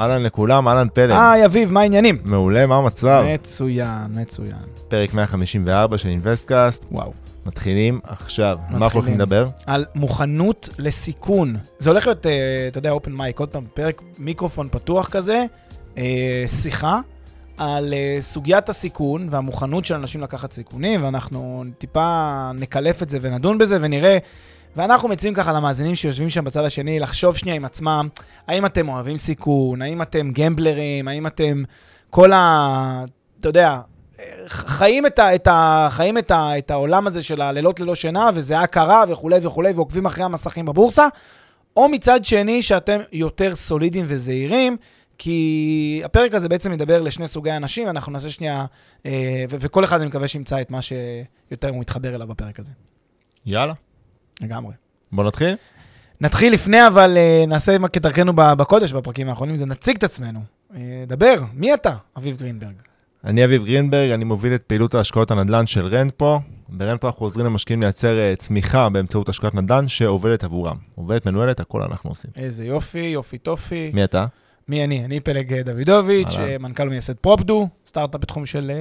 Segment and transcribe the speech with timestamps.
[0.00, 1.10] אהלן לכולם, אהלן פלג.
[1.10, 2.18] היי, אביב, מה העניינים?
[2.24, 3.24] מעולה, מה המצב?
[3.34, 4.56] מצוין, מצוין.
[4.88, 7.12] פרק 154 של אינוויסטקאסט, וואו.
[7.46, 8.58] מתחילים עכשיו.
[8.60, 8.98] מה אנחנו מתחילים.
[8.98, 9.48] הולכים לדבר?
[9.66, 11.56] על מוכנות לסיכון.
[11.78, 12.32] זה הולך להיות, אה,
[12.68, 15.44] אתה יודע, אופן מייק, עוד פעם, פרק מיקרופון פתוח כזה,
[15.98, 17.00] אה, שיחה
[17.56, 23.58] על אה, סוגיית הסיכון והמוכנות של אנשים לקחת סיכונים, ואנחנו טיפה נקלף את זה ונדון
[23.58, 24.18] בזה ונראה.
[24.76, 28.08] ואנחנו מציעים ככה למאזינים שיושבים שם בצד השני לחשוב שנייה עם עצמם,
[28.46, 31.62] האם אתם אוהבים סיכון, האם אתם גמבלרים, האם אתם
[32.10, 33.04] כל ה...
[33.40, 33.80] אתה יודע,
[34.48, 38.30] חיים את, ה, את, ה, חיים את, ה, את העולם הזה של הלילות ללא שינה,
[38.34, 41.08] וזה הכרה וכולי וכולי, ועוקבים אחרי המסכים בבורסה,
[41.76, 44.76] או מצד שני, שאתם יותר סולידיים וזהירים,
[45.18, 48.66] כי הפרק הזה בעצם מדבר לשני סוגי אנשים, אנחנו נעשה שנייה,
[49.06, 52.72] אה, וכל אחד אני מקווה שימצא את מה שיותר הוא מתחבר אליו בפרק הזה.
[53.46, 53.72] יאללה,
[54.40, 54.72] לגמרי.
[55.12, 55.56] בוא נתחיל.
[56.20, 60.40] נתחיל לפני, אבל אה, נעשה מה כדרכנו בקודש בפרקים האחרונים, זה נציג את עצמנו.
[60.76, 62.74] אה, דבר, מי אתה, אביב גרינברג?
[63.24, 66.40] אני אביב גרינברג, אני מוביל את פעילות ההשקעות הנדל"ן של רנטפו.
[66.68, 70.76] ברנטפו אנחנו עוזרים למשקיעים לייצר אה, צמיחה באמצעות השקעת נדל"ן שעובדת עבורם.
[70.94, 72.30] עובדת, מנוהלת, הכל אנחנו עושים.
[72.36, 73.90] איזה יופי, יופי טופי.
[73.94, 74.26] מי אתה?
[74.68, 75.04] מי אני?
[75.04, 78.72] אני פלג דוידוביץ', מנכ"ל ומייסד פרופדו, סטארט-אפ בתחום של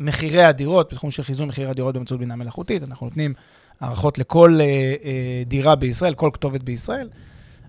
[0.00, 2.82] מחירי הדירות, בתחום של חיזון מחירי הדירות באמצעות בינה מלאכותית.
[2.82, 3.34] אנחנו נותנים
[3.82, 7.08] הערכות לכל אה, אה, דירה בישראל, כל כתובת בישראל.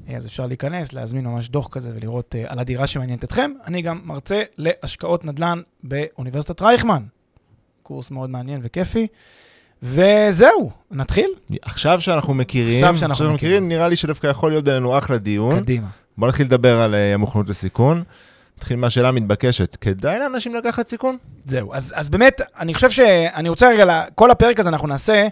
[0.09, 3.51] אה, אז אפשר להיכנס, להזמין ממש דוח כזה ולראות אה, על הדירה שמעניינת אתכם.
[3.67, 7.03] אני גם מרצה להשקעות נדל"ן באוניברסיטת רייכמן.
[7.83, 9.07] קורס מאוד מעניין וכיפי.
[9.83, 11.29] וזהו, נתחיל?
[11.61, 13.35] עכשיו שאנחנו מכירים, עכשיו שאנחנו מכירים.
[13.35, 15.59] מכירים, נראה לי שדווקא יכול להיות בינינו אחלה דיון.
[15.59, 15.87] קדימה.
[16.17, 18.03] בוא נתחיל לדבר על אה, המוכנות לסיכון.
[18.57, 21.17] נתחיל מהשאלה המתבקשת, כדאי לאנשים לקחת סיכון?
[21.45, 25.27] זהו, אז, אז באמת, אני חושב שאני רוצה רגע, כל הפרק הזה אנחנו נעשה,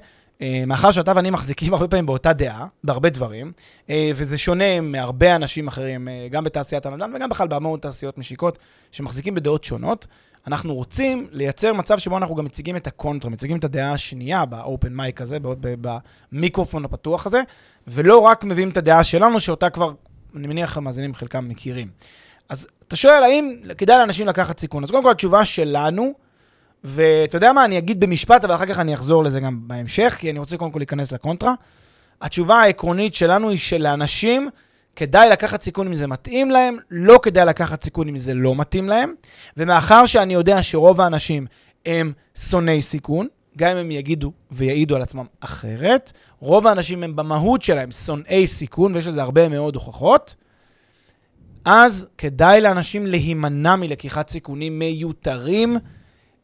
[0.68, 3.52] מאחר שאתה ואני מחזיקים הרבה פעמים באותה דעה, בהרבה דברים,
[3.90, 8.58] אה, וזה שונה מהרבה אנשים אחרים, אה, גם בתעשיית הנדל"ן וגם בכלל בהמון תעשיות משיקות,
[8.92, 10.08] שמחזיקים בדעות שונות.
[10.48, 14.94] אנחנו רוצים לייצר מצב שבו אנחנו גם מציגים את הקונטרה, מציגים את הדעה השנייה באופן
[14.94, 15.38] מייק הזה,
[16.32, 17.42] במיקרופון הפתוח הזה,
[17.88, 19.92] ולא רק מביאים את הדעה שלנו, שאותה כבר,
[20.36, 21.88] אני מניח המאזינים חלקם מכירים.
[22.50, 24.84] אז אתה שואל, האם כדאי לאנשים לקחת סיכון?
[24.84, 26.14] אז קודם כל, התשובה שלנו,
[26.84, 30.32] ואתה יודע מה, אני אגיד במשפט, אבל אחר כך אני אחזור לזה גם בהמשך, כי
[30.32, 31.54] אני רוצה קודם כל להיכנס לקונטרה.
[32.22, 34.50] התשובה העקרונית שלנו היא שלאנשים
[34.96, 38.90] כדאי לקחת סיכון אם זה מתאים להם, לא כדאי לקחת סיכון אם זה לא מתאים
[38.90, 39.14] להם.
[39.58, 41.46] ומאחר שאני יודע שרוב האנשים
[41.86, 43.28] הם שונאי סיכון,
[43.58, 48.96] גם אם הם יגידו ויעידו על עצמם אחרת, רוב האנשים הם במהות שלהם שונאי סיכון,
[48.96, 50.36] ויש לזה הרבה מאוד הוכחות.
[51.66, 55.78] אז כדאי לאנשים להימנע מלקיחת סיכונים מיותרים,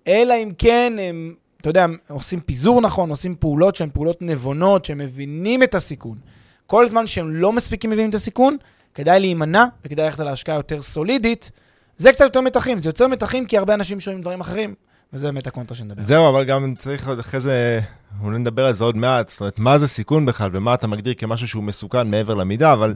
[0.08, 4.98] אלא אם כן הם, אתה יודע, עושים פיזור נכון, עושים פעולות שהן פעולות נבונות, שהם
[4.98, 6.18] מבינים את הסיכון.
[6.66, 8.58] כל זמן שהם לא מספיקים מבינים את הסיכון,
[8.96, 11.52] כדאי להימנע וכדאי ללכת על ההשקעה יותר סולידית.
[11.98, 14.74] זה קצת יותר מתחים, זה יוצר מתחים כי הרבה אנשים שומעים דברים אחרים,
[15.14, 16.02] וזה באמת הקונטרה שנדבר.
[16.02, 17.80] זהו, אבל גם צריך עוד אחרי זה,
[18.24, 21.14] אולי נדבר על זה עוד מעט, זאת אומרת, מה זה סיכון בכלל, ומה אתה מגדיר
[21.18, 22.96] כמשהו שהוא מסוכן מעבר למידה, אבל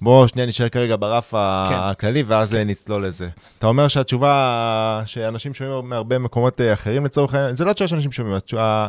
[0.00, 1.38] בוא שנייה נשאר כרגע ברף כן.
[1.74, 3.28] הכללי, ואז אה, נצלול לזה.
[3.58, 8.12] אתה אומר שהתשובה שאנשים שומעים מהרבה מקומות אה, אחרים לצורך העניין, זה לא התשובה שאנשים
[8.12, 8.88] שומעים, התשובה...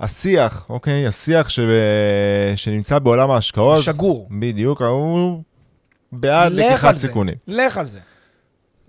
[0.00, 1.06] השיח, אוקיי?
[1.06, 1.60] השיח ש...
[2.56, 4.28] שנמצא בעולם ההשקעות, שגור.
[4.30, 5.42] בדיוק, הוא
[6.12, 6.96] בעד לקיחת.
[6.96, 7.34] סיכונים.
[7.46, 7.98] לך על זה.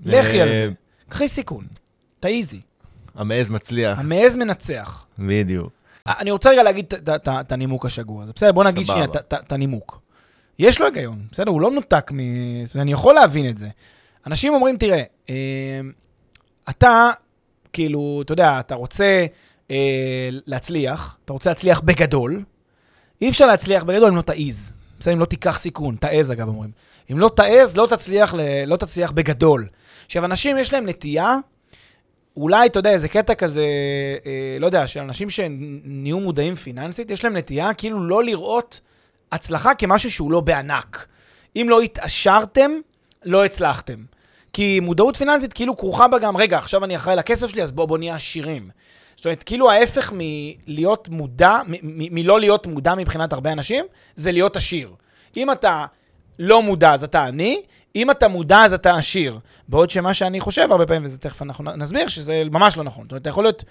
[0.06, 0.74] לכי על אה, זה.
[1.10, 1.66] קחי סיכון.
[2.20, 2.62] תעיזי.
[3.16, 5.06] המעז מצליח, המעז מנצח.
[5.20, 5.70] בדיוק.
[6.08, 8.34] אני רוצה רגע להגיד את- הנימוק השגור הזה.
[8.36, 8.86] בסדר, בוא נגיד.
[8.86, 10.02] שנייה את הנימוק.
[10.60, 11.52] יש לו היגיון, בסדר?
[11.52, 12.20] הוא לא נותק מ...
[12.76, 13.68] אני יכול להבין את זה.
[14.28, 15.36] אנשים אומרים, תראה, אה,
[16.70, 17.12] אתה,
[17.74, 19.26] כאילו, אתה יודע, אתה רוצה
[19.72, 22.44] אה, להצליח, אתה רוצה להצליח בגדול,
[23.22, 24.72] אי אפשר להצליח בגדול אם לא תעיז.
[25.00, 26.72] בסדר, אם לא תיקח סיכון, תעז אגב אומרים.
[27.12, 28.66] אם לא תעז, לא תצליח, ל...
[28.66, 29.68] לא תצליח בגדול.
[30.06, 31.36] עכשיו, אנשים יש להם נטייה,
[32.38, 33.66] אולי, אתה יודע, איזה קטע כזה,
[34.26, 38.82] אה, לא יודע, של אנשים שנהיו מודעים פיננסית, יש להם נטייה כאילו לא לראות
[39.32, 41.08] הצלחה כמשהו שהוא לא בענק.
[41.56, 42.72] אם לא התעשרתם,
[43.26, 44.04] לא הצלחתם.
[44.54, 47.86] כי מודעות פיננסית כאילו כרוכה בה גם, רגע, עכשיו אני אחראי לכסף שלי, אז בוא,
[47.86, 48.70] בוא נהיה עשירים.
[49.16, 53.86] זאת אומרת, כאילו ההפך מלהיות מודע, מלא להיות מודע מבחינת הרבה אנשים,
[54.16, 54.92] זה להיות עשיר.
[55.38, 55.86] אם אתה
[56.40, 57.62] לא מודע, אז אתה עני,
[57.96, 59.40] אם אתה מודע, אז אתה עשיר.
[59.68, 63.04] בעוד שמה שאני חושב הרבה פעמים, וזה תכף אנחנו נסביר, שזה ממש לא נכון.
[63.04, 63.64] זאת אומרת, אתה יכול להיות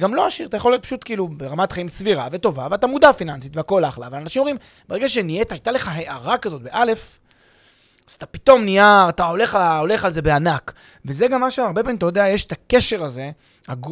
[0.00, 3.56] גם לא עשיר, אתה יכול להיות פשוט כאילו ברמת חיים סבירה וטובה, ואתה מודע פיננסית
[3.56, 4.06] והכל אחלה.
[4.06, 4.56] אבל אנשים אומרים,
[4.88, 7.18] ברגע שנהיית, הייתה לך הערה כזאת באלף,
[8.08, 10.72] אז אתה פתאום נהיה, אתה הולך, הולך על זה בענק.
[11.04, 13.30] וזה גם מה שהרבה פעמים, אתה יודע, יש את הקשר הזה,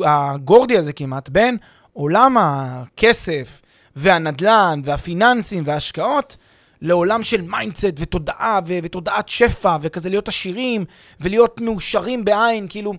[0.05, 1.57] הגורדי הזה כמעט, בין
[1.93, 3.63] עולם הכסף
[3.97, 6.37] והנדלן והפיננסים וההשקעות,
[6.83, 10.85] לעולם של mindset ותודעה ו- ותודעת שפע, וכזה להיות עשירים
[11.21, 12.95] ולהיות מאושרים בעין, כאילו,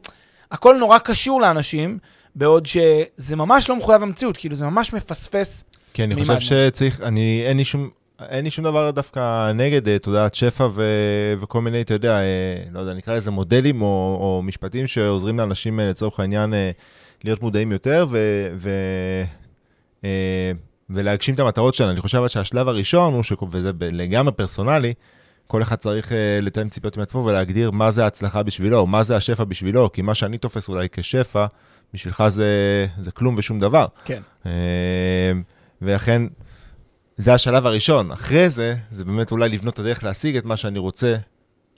[0.52, 1.98] הכל נורא קשור לאנשים,
[2.36, 5.64] בעוד שזה ממש לא מחויב המציאות, כאילו, זה ממש מפספס.
[5.94, 7.90] כן, אני חושב שצריך, אני, אין לי שום,
[8.30, 10.84] אין לי שום דבר דווקא נגד אה, תודעת שפע ו...
[11.42, 15.80] וכל מיני, אתה יודע, אה, לא יודע, נקרא לזה מודלים או, או משפטים שעוזרים לאנשים
[15.80, 16.54] אה, לצורך העניין
[17.24, 18.48] להיות מודעים יותר ו...
[18.56, 18.70] ו...
[20.90, 21.92] ולהגשים את המטרות שלנו.
[21.92, 23.48] אני חושב שהשלב הראשון הוא.
[23.52, 24.94] וזה לגמרי פרסונלי,
[25.48, 29.44] כל אחד צריך לתאם ציפיות עם עצמו ולהגדיר מה זה ההצלחה בשבילו, מה זה השפע
[29.44, 31.46] בשבילו, כי מה שאני תופס אולי כשפע,
[31.94, 33.86] בשבילך זה, זה כלום ושום דבר.
[34.06, 34.22] כן.
[34.44, 34.48] Uh,
[35.82, 36.22] ולכן,
[37.18, 38.12] זה השלב הראשון.
[38.12, 41.16] אחרי זה, זה באמת אולי לבנות את הדרך להשיג את מה שאני רוצה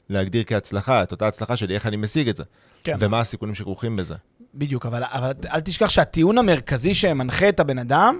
[0.09, 2.43] להגדיר כהצלחה, את אותה הצלחה שלי, איך אני משיג את זה.
[2.83, 2.95] כן.
[2.99, 4.15] ומה הסיכונים שכרוכים בזה.
[4.53, 8.19] בדיוק, אבל, אבל אל תשכח שהטיעון המרכזי שמנחה את הבן אדם,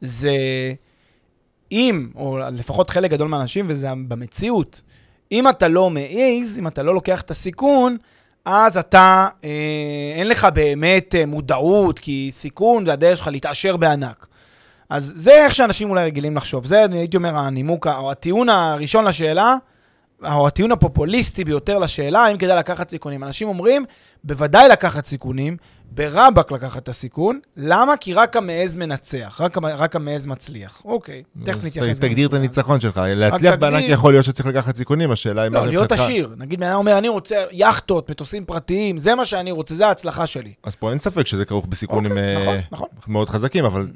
[0.00, 0.32] זה
[1.72, 4.82] אם, או לפחות חלק גדול מהאנשים, וזה במציאות,
[5.32, 7.96] אם אתה לא מעז, אם אתה לא לוקח את הסיכון,
[8.50, 9.50] אז אתה, אה,
[10.16, 14.26] אין לך באמת אה, מודעות, כי סיכון זה הדרך שלך להתעשר בענק.
[14.90, 16.66] אז זה איך שאנשים אולי רגילים לחשוב.
[16.66, 19.56] זה, הייתי אומר, הנימוק, או הטיעון הראשון לשאלה,
[20.24, 23.24] או הטיעון הפופוליסטי ביותר לשאלה, האם כדאי לקחת סיכונים.
[23.24, 23.84] אנשים אומרים,
[24.24, 25.56] בוודאי לקחת סיכונים,
[25.90, 27.40] ברבק לקחת את הסיכון.
[27.56, 27.96] למה?
[27.96, 30.82] כי רק המעז מנצח, רק, רק המעז מצליח.
[30.84, 31.98] אוקיי, תכף נתייחס.
[31.98, 33.00] תגדיר את הניצחון שלך.
[33.04, 36.34] להצליח בענק יכול להיות שצריך לקחת סיכונים, השאלה היא מה לא, להיות עשיר.
[36.38, 40.52] נגיד, בן אומר, אני רוצה יאכטות, מטוסים פרטיים, זה מה שאני רוצה, זה ההצלחה שלי.
[40.64, 42.88] אז פה אין ספק שזה כרוך בסיכונים אוקיי, אה, נכון, נכון.
[43.06, 43.86] מאוד חזקים, אבל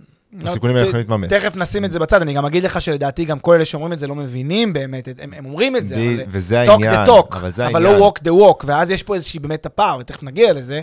[0.44, 1.28] הסיכונים האלה יכולים להתממש.
[1.28, 3.98] תכף נשים את זה בצד, אני גם אגיד לך שלדעתי גם כל אלה שאומרים את
[3.98, 7.64] זה לא מבינים באמת, הם, הם אומרים את זה, אבל וזה העניין, talk אבל זה
[7.64, 7.86] העניין.
[7.86, 10.80] אבל לא walk the walk, ואז יש פה איזושהי באמת הפער, ותכף נגיע לזה,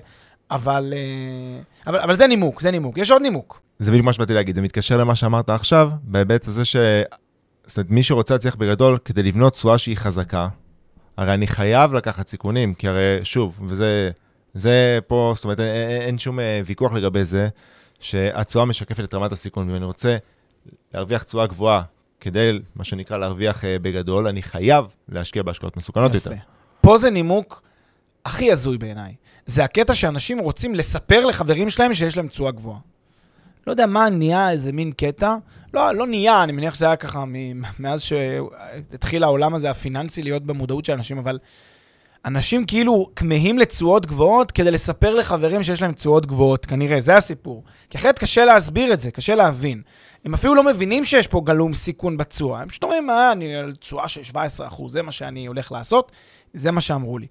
[0.52, 2.98] אבל, אה, אבל, אבל זה נימוק, זה נימוק.
[2.98, 3.62] יש עוד נימוק.
[3.80, 6.76] זה בדיוק מה שבאתי להגיד, זה מתקשר למה שאמרת עכשיו, בהיבט הזה ש...
[7.66, 10.48] זאת אומרת, מי שרוצה להצליח בגדול, כדי לבנות תשואה שהיא חזקה,
[11.18, 14.12] הרי אני חייב לקחת סיכונים, כי הרי, שוב, וזה
[14.54, 17.48] זה פה, זאת אומרת, אין, אין שום אה, ויכוח לגבי זה,
[18.00, 20.18] שהתשואה משקפת את רמת הסיכון, ואם אני רוצה
[20.94, 21.84] להרוויח תשואה גבוהה
[22.20, 26.30] כדי, מה שנקרא, להרוויח אה, בגדול, אני חייב להשקיע בהשקעות מסוכנות יפה.
[26.30, 26.42] יותר.
[26.82, 27.62] פה זה נימוק
[28.26, 29.16] הכי הזוי בעיניי.
[29.46, 32.80] זה הקטע שאנשים רוצים לספר לחברים שלהם שיש להם תשואה גבוהה.
[33.68, 35.36] לא יודע מה נהיה איזה מין קטע.
[35.74, 37.24] לא, לא נהיה, אני מניח שזה היה ככה
[37.80, 41.40] מאז שהתחיל העולם הזה הפיננסי להיות במודעות של אנשים, אבל
[42.26, 47.64] אנשים כאילו כמהים לתשואות גבוהות כדי לספר לחברים שיש להם תשואות גבוהות, כנראה, זה הסיפור.
[47.90, 49.82] כי אחרת קשה להסביר את זה, קשה להבין.
[50.26, 52.62] הם אפילו לא מבינים שיש פה גלום סיכון בתשואה.
[52.62, 56.12] הם פשוט אומרים, אה, אני על תשואה של 17%, זה מה שאני הולך לעשות,
[56.54, 57.28] זה מה שאמרו לי.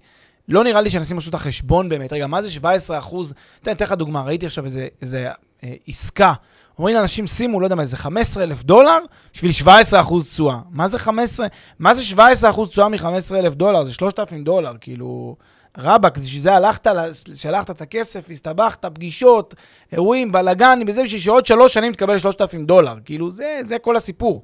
[0.49, 2.13] לא נראה לי שאנשים עשו את החשבון באמת.
[2.13, 3.33] רגע, מה זה 17 אחוז?
[3.61, 5.29] תן, אתן לך דוגמה, ראיתי עכשיו איזה, איזה
[5.63, 6.33] אה, עסקה.
[6.77, 8.97] אומרים לאנשים, שימו, לא יודע מה, איזה 15 אלף דולר
[9.33, 10.57] בשביל 17 אחוז תשואה.
[10.69, 11.47] מה זה 15?
[11.79, 13.83] מה זה 17 אחוז תשואה מ-15 אלף דולר?
[13.83, 15.35] זה 3,000 דולר, כאילו...
[15.77, 16.87] רבאק, בשביל זה הלכת,
[17.33, 19.55] שלחת את הכסף, הסתבכת, פגישות,
[19.91, 22.95] אירועים, בלאגן, בזה בשביל שעוד שלוש שנים תקבל 3,000 דולר.
[23.05, 24.41] כאילו, זה, זה כל הסיפור.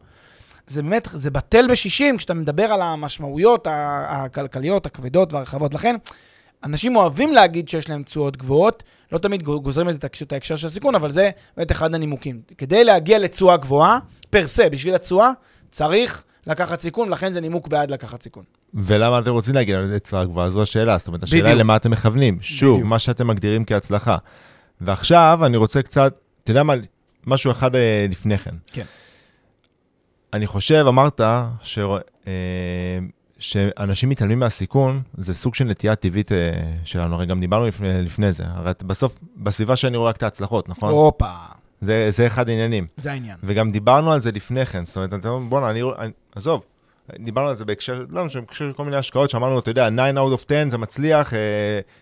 [0.67, 3.67] זה באמת, זה בטל בשישים כשאתה מדבר על המשמעויות
[4.07, 5.73] הכלכליות, הכבדות והרחבות.
[5.73, 5.95] לכן,
[6.63, 11.09] אנשים אוהבים להגיד שיש להם תשואות גבוהות, לא תמיד גוזרים את ההקשר של הסיכון, אבל
[11.09, 12.41] זה באמת אחד הנימוקים.
[12.57, 15.31] כדי להגיע לתשואה גבוהה, פר סה, בשביל התשואה,
[15.71, 18.43] צריך לקחת סיכון, לכן זה נימוק בעד לקחת סיכון.
[18.73, 20.49] ולמה אתם רוצים להגיע לתשואה גבוהה?
[20.49, 20.97] זו השאלה.
[20.97, 22.37] זאת אומרת, השאלה היא למה אתם מכוונים.
[22.41, 22.89] שוב, בדיוק.
[22.89, 24.17] מה שאתם מגדירים כהצלחה.
[24.81, 26.73] ועכשיו אני רוצה קצת, אתה יודע מה,
[27.27, 28.55] משהו אחד אה, לפני כן.
[28.71, 28.83] כן.
[30.35, 31.21] אני חושב, אמרת,
[31.61, 31.79] ש...
[32.27, 32.33] אה,
[33.39, 36.51] שאנשים מתעלמים מהסיכון, זה סוג של נטייה טבעית אה,
[36.83, 40.69] שלנו, הרי גם דיברנו לפני, לפני זה, הרי בסוף, בסביבה שאני רואה רק את ההצלחות,
[40.69, 40.91] נכון?
[40.91, 41.31] הופה.
[41.81, 42.87] זה, זה אחד העניינים.
[42.97, 43.35] זה העניין.
[43.43, 46.63] וגם דיברנו על זה לפני כן, זאת אומרת, אתה אומר, בואנה, אני, אני, עזוב,
[47.19, 50.45] דיברנו על זה בהקשר, לא בהקשר כל מיני השקעות, שאמרנו, אתה יודע, 9 out of
[50.45, 51.33] 10 זה מצליח,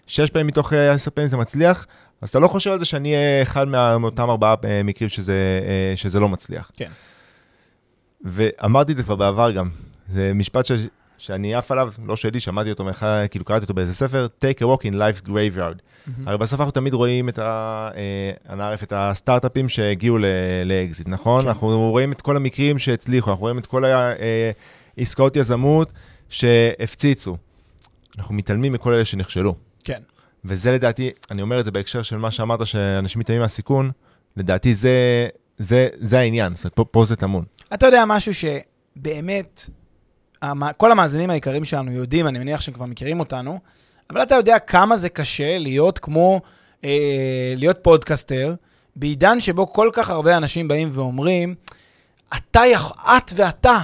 [0.07, 1.85] 6 אה, פעמים מתוך 10 פעמים זה מצליח,
[2.21, 5.61] אז אתה לא חושב על זה שאני אהיה אחד מאותם ארבעה מקרים שזה,
[5.95, 6.71] שזה לא מצליח.
[6.77, 6.91] כן.
[8.23, 9.69] ואמרתי את זה כבר בעבר גם,
[10.09, 10.71] זה משפט ש...
[11.17, 14.63] שאני עף עליו, לא שלי, שמעתי אותו מאחד, כאילו קראתי אותו באיזה ספר, Take a
[14.63, 15.79] walk in life's graveyard.
[16.25, 17.89] הרי בסוף אנחנו תמיד רואים את ה...
[18.49, 20.25] אה, את הסטארט-אפים שהגיעו ל-
[20.65, 21.41] לאקזיט, נכון?
[21.41, 21.47] כן.
[21.47, 23.83] אנחנו רואים את כל המקרים שהצליחו, אנחנו רואים את כל
[24.97, 25.93] העסקאות יזמות
[26.29, 27.37] שהפציצו.
[28.17, 29.55] אנחנו מתעלמים מכל אלה שנכשלו.
[29.83, 30.01] כן.
[30.45, 33.91] וזה לדעתי, אני אומר את זה בהקשר של מה שאמרת, שאנשים מתעלמים מהסיכון,
[34.37, 37.43] לדעתי זה, זה, זה העניין, זאת אומרת, פה, פה זה טמון.
[37.73, 39.69] אתה יודע משהו שבאמת,
[40.41, 43.59] המ- כל המאזינים היקרים שלנו יודעים, אני מניח שהם כבר מכירים אותנו,
[44.09, 46.41] אבל אתה יודע כמה זה קשה להיות כמו,
[46.83, 48.55] אה, להיות podcaster,
[48.95, 51.55] בעידן שבו כל כך הרבה אנשים באים ואומרים,
[52.37, 53.77] אתה, יכ- את ואתה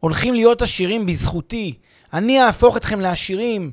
[0.00, 1.74] הולכים להיות עשירים בזכותי,
[2.12, 3.70] אני אהפוך אתכם לעשירים.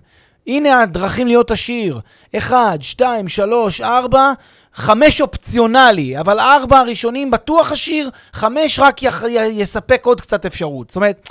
[0.47, 1.99] הנה הדרכים להיות עשיר.
[2.37, 4.31] אחד, שתיים, שלוש, ארבע,
[4.73, 10.89] חמש אופציונלי, אבל ארבע הראשונים בטוח עשיר, חמש רק יח, י, יספק עוד קצת אפשרות.
[10.89, 11.29] זאת אומרת,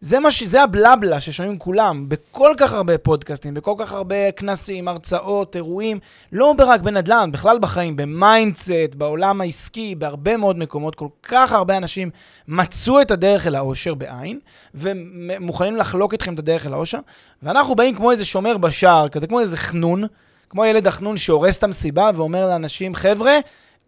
[0.00, 4.32] זה, מה ש, זה הבלה בלה ששומעים כולם, בכל כך הרבה פודקאסטים, בכל כך הרבה
[4.32, 5.98] כנסים, הרצאות, אירועים,
[6.32, 11.76] לא רק בנדל"ן, בכלל בחיים, ב mindset, בעולם העסקי, בהרבה מאוד מקומות, כל כך הרבה
[11.76, 12.10] אנשים
[12.48, 14.38] מצאו את הדרך אל האושר בעין,
[14.74, 16.98] ומוכנים לחלוק איתכם את הדרך אל האושר,
[17.42, 20.04] ואנחנו באים כמו איזה שומר בשער, כזה כמו איזה חנון,
[20.50, 23.38] כמו ילד החנון שהורס את המסיבה ואומר לאנשים, חבר'ה,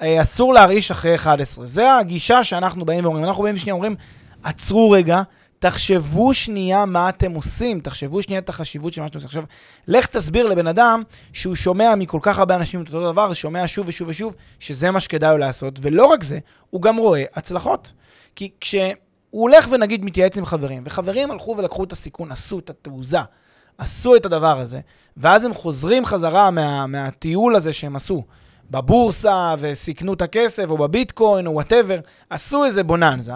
[0.02, 1.66] אה, אסור להרעיש אחרי 11.
[1.66, 3.24] זה הגישה שאנחנו באים ואומרים.
[3.24, 3.96] אנחנו באים שנייה, אומרים,
[4.42, 5.22] עצרו רגע,
[5.62, 9.26] תחשבו שנייה מה אתם עושים, תחשבו שנייה את החשיבות של מה שאתם עושים.
[9.26, 9.42] עכשיו,
[9.88, 11.02] לך תסביר לבן אדם
[11.32, 15.00] שהוא שומע מכל כך הרבה אנשים את אותו דבר, שומע שוב ושוב ושוב, שזה מה
[15.00, 16.38] שכדאי לו לעשות, ולא רק זה,
[16.70, 17.92] הוא גם רואה הצלחות.
[18.36, 18.92] כי כשהוא
[19.30, 23.20] הולך ונגיד מתייעץ עם חברים, וחברים הלכו ולקחו את הסיכון, עשו את התעוזה,
[23.78, 24.80] עשו את הדבר הזה,
[25.16, 28.22] ואז הם חוזרים חזרה מה, מהטיול הזה שהם עשו,
[28.70, 32.00] בבורסה, וסיכנו את הכסף, או בביטקוין, או וואטאבר,
[32.30, 33.32] עשו איזה בוננזה,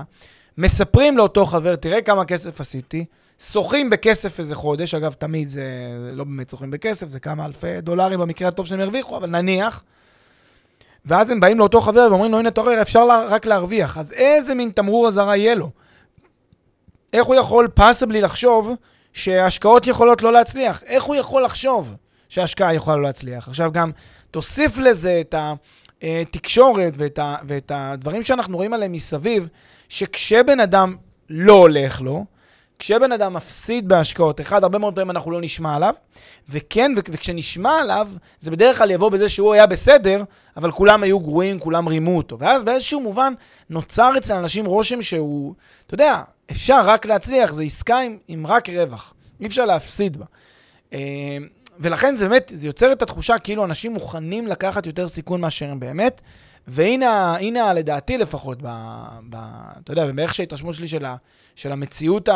[0.58, 3.04] מספרים לאותו חבר, תראה כמה כסף עשיתי,
[3.40, 5.62] שוחים בכסף איזה חודש, אגב, תמיד זה
[6.12, 9.82] לא באמת שוחים בכסף, זה כמה אלפי דולרים במקרה הטוב שהם הרוויחו, אבל נניח.
[11.04, 13.98] ואז הם באים לאותו חבר ואומרים לו, הנה, אתה רואה, אפשר לה, רק להרוויח.
[13.98, 15.70] אז איזה מין תמרור אזהרה יהיה לו?
[17.12, 18.70] איך הוא יכול פאסבלי לחשוב
[19.12, 20.82] שהשקעות יכולות לא להצליח?
[20.82, 21.94] איך הוא יכול לחשוב
[22.28, 23.48] שההשקעה יכולה לא להצליח?
[23.48, 23.90] עכשיו גם
[24.30, 25.34] תוסיף לזה את
[26.02, 29.48] התקשורת ואת, ה, ואת הדברים שאנחנו רואים עליהם מסביב,
[29.88, 30.96] שכשבן אדם
[31.30, 32.24] לא הולך לו,
[32.78, 35.94] כשבן אדם מפסיד בהשקעות, אחד, הרבה מאוד פעמים אנחנו לא נשמע עליו,
[36.48, 38.08] וכן, ו- וכשנשמע עליו,
[38.40, 40.24] זה בדרך כלל יבוא בזה שהוא היה בסדר,
[40.56, 42.38] אבל כולם היו גרועים, כולם רימו אותו.
[42.38, 43.32] ואז באיזשהו מובן
[43.70, 45.54] נוצר אצל אנשים רושם שהוא,
[45.86, 50.24] אתה יודע, אפשר רק להצליח, זה עסקה עם, עם רק רווח, אי אפשר להפסיד בה.
[50.92, 51.38] אה,
[51.80, 55.80] ולכן זה באמת, זה יוצר את התחושה כאילו אנשים מוכנים לקחת יותר סיכון מאשר הם
[55.80, 56.20] באמת.
[56.66, 58.66] והנה, הנה לדעתי לפחות, ב,
[59.30, 59.36] ב,
[59.82, 61.16] אתה יודע, ובערך שההתרשמות שלי של, ה,
[61.54, 62.28] של המציאות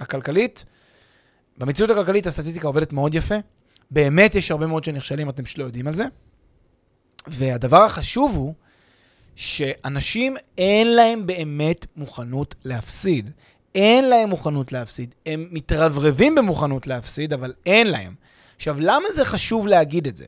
[0.00, 0.64] הכלכלית,
[1.58, 3.34] במציאות הכלכלית הסטטיסטיקה עובדת מאוד יפה.
[3.90, 6.04] באמת יש הרבה מאוד שנכשלים, אתם פשוט לא יודעים על זה.
[7.26, 8.54] והדבר החשוב הוא
[9.36, 13.30] שאנשים אין להם באמת מוכנות להפסיד.
[13.74, 15.14] אין להם מוכנות להפסיד.
[15.26, 18.14] הם מתרברבים במוכנות להפסיד, אבל אין להם.
[18.56, 20.24] עכשיו, למה זה חשוב להגיד את זה?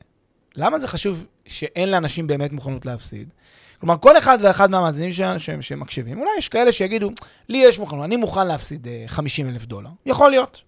[0.55, 3.29] למה זה חשוב שאין לאנשים באמת מוכנות להפסיד?
[3.79, 7.11] כלומר, כל אחד ואחד מהמאזינים שלנו שהם- שמקשיבים, אולי יש כאלה שיגידו,
[7.49, 9.89] לי יש מוכנות, אני מוכן להפסיד אה, 50 אלף דולר.
[10.05, 10.61] יכול להיות.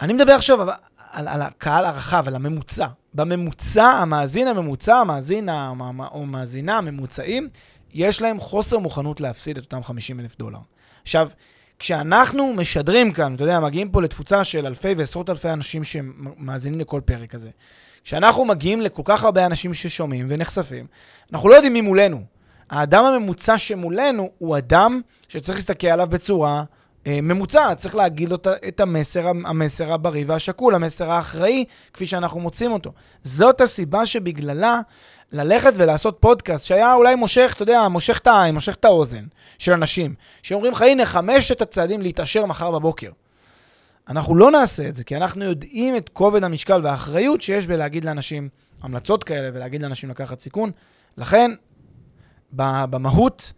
[0.00, 0.68] אני מדבר עכשיו על,
[1.10, 2.86] על, על הקהל הרחב, על הממוצע.
[3.14, 7.48] בממוצע, המאזין הממוצע, המאזין המ- או המאזינה הממוצעים,
[7.94, 10.58] יש להם חוסר מוכנות להפסיד את אותם 50 אלף דולר.
[11.02, 11.30] עכשיו,
[11.78, 17.00] כשאנחנו משדרים כאן, אתה יודע, מגיעים פה לתפוצה של אלפי ועשרות אלפי אנשים שמאזינים לכל
[17.04, 17.50] פרק הזה.
[18.04, 20.86] כשאנחנו מגיעים לכל כך הרבה אנשים ששומעים ונחשפים,
[21.32, 22.22] אנחנו לא יודעים מי מולנו.
[22.70, 26.64] האדם הממוצע שמולנו הוא אדם שצריך להסתכל עליו בצורה
[27.06, 27.78] אה, ממוצעת.
[27.78, 28.36] צריך להגיד לו
[28.68, 32.92] את המסר, המסר הבריא והשקול, המסר האחראי, כפי שאנחנו מוצאים אותו.
[33.24, 34.80] זאת הסיבה שבגללה
[35.32, 39.24] ללכת ולעשות פודקאסט שהיה אולי מושך, אתה יודע, מושך את העין, מושך את האוזן
[39.58, 43.10] של אנשים, שאומרים לך, הנה, חמשת הצעדים להתעשר מחר בבוקר.
[44.10, 48.48] אנחנו לא נעשה את זה, כי אנחנו יודעים את כובד המשקל והאחריות שיש בלהגיד לאנשים
[48.82, 50.70] המלצות כאלה ולהגיד לאנשים לקחת סיכון.
[51.16, 51.50] לכן,
[52.52, 53.52] במהות,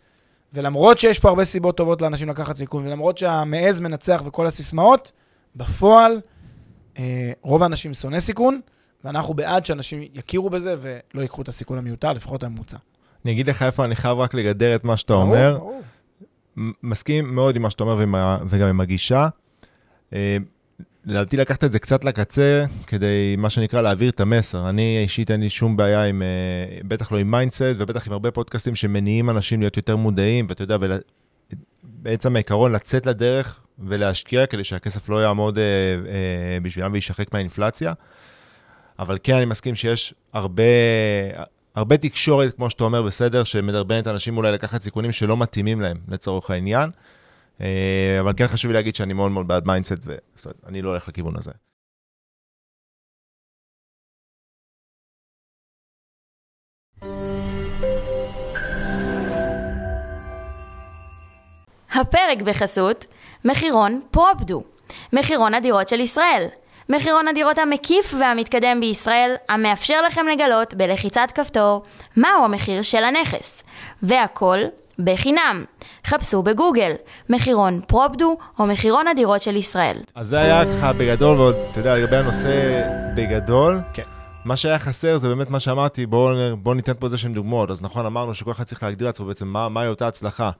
[0.52, 5.12] ולמרות שיש פה הרבה סיבות טובות לאנשים לקחת סיכון, ולמרות שהמעז מנצח וכל הסיסמאות,
[5.56, 6.20] בפועל,
[6.98, 8.60] אה, רוב האנשים שונא סיכון,
[9.04, 12.76] ואנחנו בעד שאנשים יכירו בזה ולא ייקחו את הסיכון המיותר, לפחות הממוצע.
[13.24, 15.58] אני אגיד לך איפה אני חייב רק לגדר את מה שאתה אומר.
[16.58, 18.04] מ- מסכים מאוד עם מה שאתה אומר
[18.48, 19.28] וגם עם הגישה.
[20.14, 20.36] אה,
[21.04, 24.68] לדעתי לקחת את זה קצת לקצה, כדי, מה שנקרא, להעביר את המסר.
[24.68, 28.30] אני אישית אין לי שום בעיה עם, אה, בטח לא עם mindset, ובטח עם הרבה
[28.30, 30.98] פודקאסטים שמניעים אנשים להיות יותר מודעים, ואתה יודע, ול-
[31.82, 37.92] בעצם העיקרון לצאת לדרך ולהשקיע כדי שהכסף לא יעמוד אה, אה, בשבילם וישחק מהאינפלציה.
[38.98, 40.62] אבל כן, אני מסכים שיש הרבה,
[41.74, 46.50] הרבה תקשורת, כמו שאתה אומר, בסדר, שמדרבנת אנשים אולי לקחת סיכונים שלא מתאימים להם, לצורך
[46.50, 46.90] העניין.
[47.60, 50.00] אה, אבל כן חשוב לי להגיד שאני מאוד מאוד בעד mindset,
[50.64, 51.52] ואני לא הולך לכיוון הזה.
[61.94, 63.04] הפרק בחסות
[63.44, 64.62] מחירון פרופדו,
[65.12, 66.46] מחירון הדירות של ישראל.
[66.88, 71.82] מחירון הדירות המקיף והמתקדם בישראל, המאפשר לכם לגלות בלחיצת כפתור
[72.16, 73.62] מהו המחיר של הנכס.
[74.02, 74.58] והכל
[74.98, 75.64] בחינם.
[76.06, 76.92] חפשו בגוגל,
[77.30, 79.96] מחירון פרופדו או מחירון הדירות של ישראל.
[80.14, 82.82] אז זה היה ככה בגדול, ועוד, אתה יודע, לגבי הנושא
[83.16, 84.02] בגדול, כן.
[84.44, 87.70] מה שהיה חסר זה באמת מה שאמרתי, בואו בוא ניתן פה איזה שהן דוגמאות.
[87.70, 90.50] אז נכון, אמרנו שכל אחד צריך להגדיר לעצמו בעצם מה, מהי אותה הצלחה.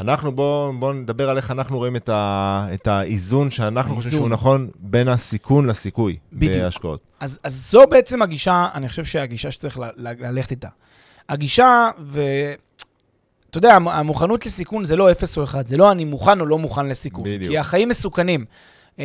[0.00, 4.28] אנחנו, בואו בוא נדבר על איך אנחנו רואים את, ה, את האיזון שאנחנו חושבים שהוא
[4.28, 6.64] נכון בין הסיכון לסיכוי בדיוק.
[6.64, 7.00] בהשקעות.
[7.20, 10.68] אז, אז זו בעצם הגישה, אני חושב שהגישה שצריך ל- ל- ללכת איתה.
[11.28, 11.90] הגישה,
[13.50, 16.46] ואתה יודע, המ- המוכנות לסיכון זה לא אפס או אחד, זה לא אני מוכן או
[16.46, 17.24] לא מוכן לסיכון.
[17.24, 17.50] בדיוק.
[17.50, 18.44] כי החיים מסוכנים.
[18.98, 19.04] אה,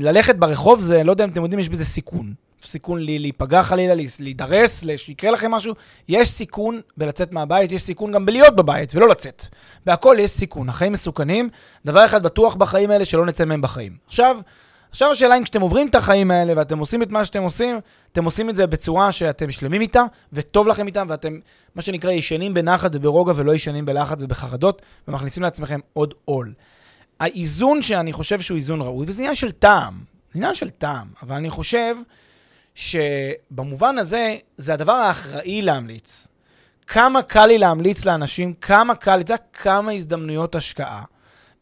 [0.00, 2.34] ללכת ברחוב זה, לא יודע אם אתם יודעים, יש בזה סיכון.
[2.62, 5.74] סיכון להיפגע חלילה, להידרס, שיקרה לכם משהו.
[6.08, 9.46] יש סיכון בלצאת מהבית, יש סיכון גם בלהיות בבית ולא לצאת.
[9.86, 11.48] בהכל יש סיכון, החיים מסוכנים.
[11.84, 13.92] דבר אחד בטוח בחיים האלה, שלא נצא מהם בחיים.
[14.06, 14.36] עכשיו,
[14.92, 17.80] עכשיו השאלה אם כשאתם עוברים את החיים האלה ואתם עושים את מה שאתם עושים,
[18.12, 21.38] אתם עושים את זה בצורה שאתם שלמים איתה, וטוב לכם איתה, ואתם,
[21.74, 26.52] מה שנקרא, ישנים בנחת וברוגע ולא ישנים בלחץ ובחרדות, ומכניסים לעצמכם עוד עול.
[27.20, 30.00] האיזון שאני חושב שהוא איזון ראוי, וזה עניין של טעם,
[30.34, 31.96] עניין של טעם, אבל אני חושב
[32.74, 36.28] שבמובן הזה, זה הדבר האחראי להמליץ.
[36.86, 41.02] כמה קל לי להמליץ לאנשים, כמה קל, אתה יודע כמה הזדמנויות השקעה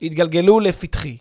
[0.03, 1.17] התגלגלו לפתחי.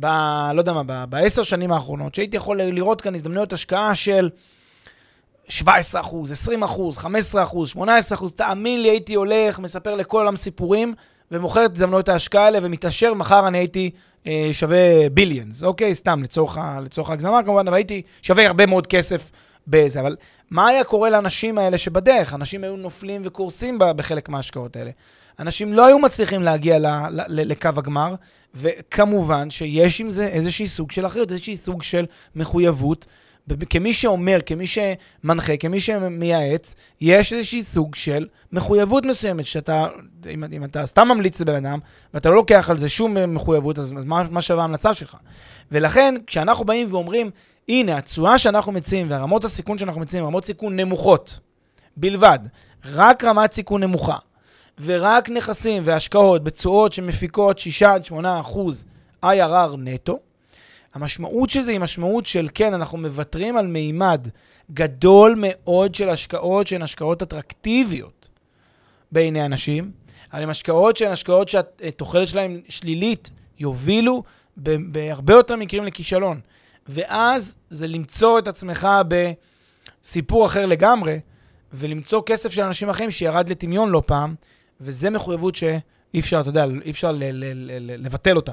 [0.00, 0.06] ב...
[0.54, 4.30] לא יודע מה, בעשר שנים האחרונות, שהייתי יכול לראות כאן הזדמנויות השקעה של
[5.48, 10.36] 17 אחוז, 20 אחוז, 15 אחוז, 18 אחוז, תאמין לי, הייתי הולך, מספר לכל העולם
[10.36, 10.94] סיפורים,
[11.30, 13.90] ומוכר את הזדמנויות ההשקעה האלה, ומתעשר, מחר אני הייתי
[14.26, 15.94] אה, שווה ביליאנס, אוקיי?
[15.94, 19.30] סתם, לצורך, לצורך ההגזמה כמובן, אבל הייתי שווה הרבה מאוד כסף
[19.66, 20.00] בזה.
[20.00, 20.16] אבל
[20.50, 22.34] מה היה קורה לאנשים האלה שבדרך?
[22.34, 24.90] אנשים היו נופלים וקורסים בחלק מההשקעות האלה.
[25.38, 28.14] אנשים לא היו מצליחים להגיע ל, ל, ל, לקו הגמר,
[28.54, 33.06] וכמובן שיש עם זה איזשהי סוג של אחריות, איזשהי סוג של מחויבות.
[33.70, 39.86] כמי שאומר, כמי שמנחה, כמי שמייעץ, יש איזשהי סוג של מחויבות מסוימת, שאתה,
[40.34, 41.78] אם, אם אתה סתם ממליץ לבן אדם,
[42.14, 45.16] ואתה לא לוקח על זה שום מחויבות, אז מה, מה שווה ההמלצה שלך?
[45.72, 47.30] ולכן, כשאנחנו באים ואומרים,
[47.68, 51.40] הנה, התשואה שאנחנו מציעים והרמות הסיכון שאנחנו מציעים, רמות סיכון נמוכות
[51.96, 52.38] בלבד,
[52.84, 54.16] רק רמת סיכון נמוכה,
[54.84, 58.84] ורק נכסים והשקעות בתשואות שמפיקות 6 עד 8 אחוז
[59.24, 60.18] IRR נטו,
[60.94, 64.28] המשמעות של זה היא משמעות של, כן, אנחנו מוותרים על מימד
[64.72, 68.28] גדול מאוד של השקעות שהן השקעות אטרקטיביות
[69.12, 69.90] בעיני אנשים,
[70.32, 74.22] אבל הן השקעות שהן השקעות שהתוחלת שלהן שלילית, יובילו
[74.56, 76.40] בהרבה יותר מקרים לכישלון.
[76.88, 78.88] ואז זה למצוא את עצמך
[80.02, 81.20] בסיפור אחר לגמרי,
[81.72, 84.34] ולמצוא כסף של אנשים אחרים שירד לטמיון לא פעם,
[84.82, 85.80] וזה מחויבות שאי
[86.20, 88.52] אפשר, אתה יודע, אי אפשר ל- ל- ל- ל- לבטל אותה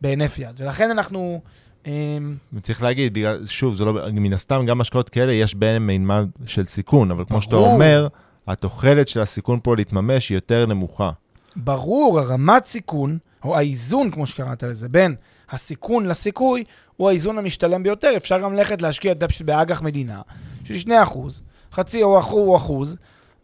[0.00, 0.60] בהינף יד.
[0.60, 1.40] ולכן אנחנו...
[1.86, 6.28] אמ, וצריך להגיד, בגלל, שוב, זה לא, מן הסתם, גם השקעות כאלה, יש בהן מימד
[6.46, 7.68] של סיכון, אבל כמו שאתה ברור.
[7.72, 8.08] אומר,
[8.46, 11.10] התוחלת של הסיכון פה להתממש היא יותר נמוכה.
[11.56, 15.14] ברור, הרמת סיכון, או האיזון, כמו שקראת לזה, בין
[15.50, 16.64] הסיכון לסיכוי,
[16.96, 18.12] הוא האיזון המשתלם ביותר.
[18.16, 19.14] אפשר גם ללכת להשקיע
[19.44, 20.20] באג"ח מדינה,
[20.64, 22.96] של 2 אחוז, חצי או אחוז, או אחוז,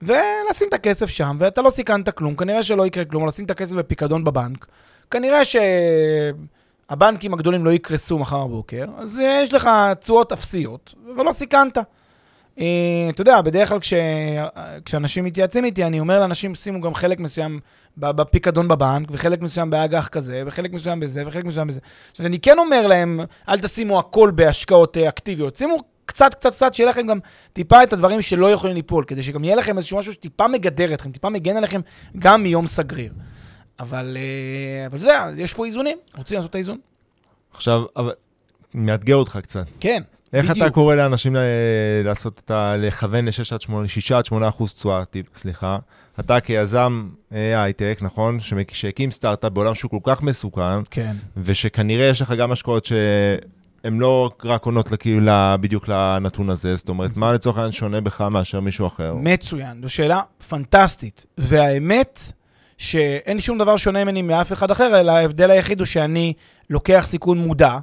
[0.05, 3.51] ולשים את הכסף שם, ואתה לא סיכנת כלום, כנראה שלא יקרה כלום, או לשים את
[3.51, 4.67] הכסף בפיקדון בבנק.
[5.11, 5.41] כנראה
[6.91, 11.79] שהבנקים הגדולים לא יקרסו מחר בבוקר, אז יש לך תשואות אפסיות, ולא סיכנת.
[12.59, 13.95] אה, אתה יודע, בדרך כלל כש...
[14.85, 17.61] כשאנשים מתייעצים איתי, אני אומר לאנשים, שימו גם חלק מסוים
[17.97, 21.81] בפיקדון בבנק, וחלק מסוים באג"ח כזה, וחלק מסוים בזה, וחלק מסוים בזה.
[22.19, 26.75] אומרת, אני כן אומר להם, אל תשימו הכל בהשקעות אה, אקטיביות, שימו קצת, קצת, קצת,
[26.75, 27.19] שיהיה לכם גם
[27.53, 31.13] טיפה את הדברים שלא יכולים ליפול, כדי שגם יהיה לכם איזשהו משהו שטיפה מגדר אתכם,
[31.13, 31.81] טיפה מגן עליכם
[32.19, 33.13] גם מיום סגריר.
[33.81, 36.79] אבל, אה, אבל אתה יודע, יש פה איזונים, רוצים לעשות את האיזון?
[37.53, 38.13] עכשיו, אבל,
[38.75, 39.67] מאתגר אותך קצת.
[39.81, 40.67] כן, איך בדיוק.
[40.67, 41.39] אתה קורא לאנשים ל-
[42.05, 42.77] לעשות את ה...
[42.79, 45.03] לכוון ל-6 עד 8, 6 עד 8 אחוז תשואה,
[45.37, 45.79] סליחה.
[46.21, 48.39] אתה כיזם אה, הייטק, נכון?
[48.73, 51.17] שהקים סטארט-אפ בעולם שהוא כל כך מסוכן, כן.
[51.37, 52.89] ושכנראה יש לך גם השקעות
[53.85, 58.01] שהן לא רק עונות לכאילו ל- בדיוק לנתון הזה, זאת אומרת, מה לצורך העניין שונה
[58.01, 59.15] בך מאשר מישהו אחר?
[59.15, 61.27] מצוין, זו שאלה פנטסטית.
[61.39, 62.21] והאמת
[62.79, 66.33] שאין שום דבר שונה ממני מאף אחד אחר, אלא ההבדל היחיד הוא שאני
[66.71, 67.79] לוקח סיכון מודע,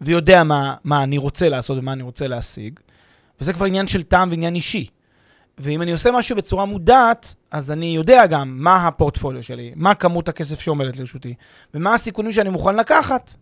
[0.00, 2.80] ויודע מה, מה אני רוצה לעשות ומה אני רוצה להשיג,
[3.40, 4.86] וזה כבר עניין של טעם ועניין אישי.
[5.58, 10.28] ואם אני עושה משהו בצורה מודעת, אז אני יודע גם מה הפורטפוליו שלי, מה כמות
[10.28, 11.34] הכסף שעומדת לרשותי,
[11.74, 13.34] ומה הסיכונים שאני מוכן לקחת.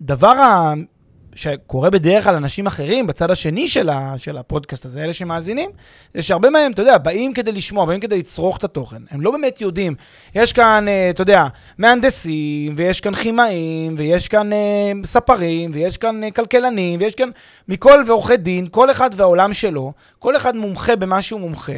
[0.00, 0.32] והדבר
[1.34, 5.70] שקורה בדרך כלל אנשים אחרים בצד השני של, ה, של הפודקאסט הזה, אלה שמאזינים,
[6.14, 9.02] זה שהרבה מהם, אתה יודע, באים כדי לשמוע, באים כדי לצרוך את התוכן.
[9.10, 9.94] הם לא באמת יודעים.
[10.34, 11.46] יש כאן, אה, אתה יודע,
[11.78, 17.28] מהנדסים, ויש כאן כימאים, ויש כאן אה, ספרים, ויש כאן אה, כלכלנים, ויש כאן
[17.68, 21.72] מכל ועורכי דין, כל אחד והעולם שלו, כל אחד מומחה במה שהוא מומחה.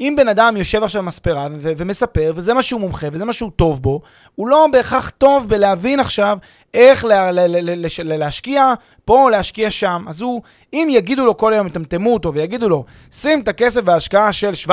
[0.00, 3.50] אם בן אדם יושב עכשיו במספרה ו- ומספר, וזה מה שהוא מומחה, וזה מה שהוא
[3.56, 4.00] טוב בו,
[4.34, 6.38] הוא לא בהכרח טוב בלהבין עכשיו
[6.74, 10.04] איך לה, לה, לה, לה, לה, להשקיע פה או להשקיע שם.
[10.08, 14.32] אז הוא, אם יגידו לו כל היום, יטמטמו אותו ויגידו לו, שים את הכסף בהשקעה
[14.32, 14.70] של 17%,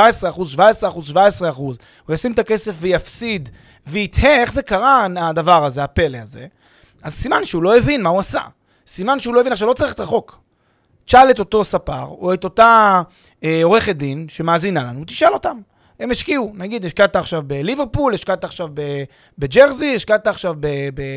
[0.55, 0.57] 17%,
[1.13, 1.15] 17%,
[1.57, 1.75] הוא
[2.09, 3.49] ישים את הכסף ויפסיד,
[3.87, 6.45] ויתהה איך זה קרה, הדבר הזה, הפלא הזה,
[7.03, 8.41] אז סימן שהוא לא הבין מה הוא עשה.
[8.87, 10.46] סימן שהוא לא הבין, עכשיו לא צריך את החוק.
[11.07, 13.01] תשאל את אותו ספר, או את אותה
[13.43, 15.57] אה, עורכת דין שמאזינה לנו, תשאל אותם.
[15.99, 18.67] הם השקיעו, נגיד, השקעת עכשיו בליברפול, השקעת עכשיו
[19.37, 20.55] בג'רזי, השקעת עכשיו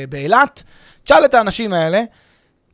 [0.08, 0.62] באילת,
[1.04, 2.02] תשאל את האנשים האלה,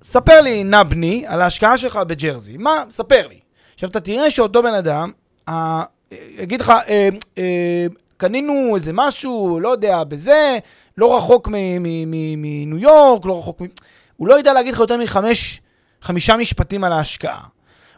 [0.02, 2.56] ספר לי, נא בני, על ההשקעה שלך בג'רזי.
[2.56, 2.84] מה?
[2.90, 3.40] ספר לי.
[3.74, 5.12] עכשיו, אתה תראה שאותו בן אדם,
[5.48, 10.58] אה, יגיד לך, אה, אה, קנינו איזה משהו, לא יודע, בזה,
[10.98, 13.64] לא רחוק מניו יורק, לא רחוק מ...
[14.16, 15.60] הוא לא ידע להגיד לך יותר מחמש,
[16.02, 17.40] חמישה משפטים על ההשקעה.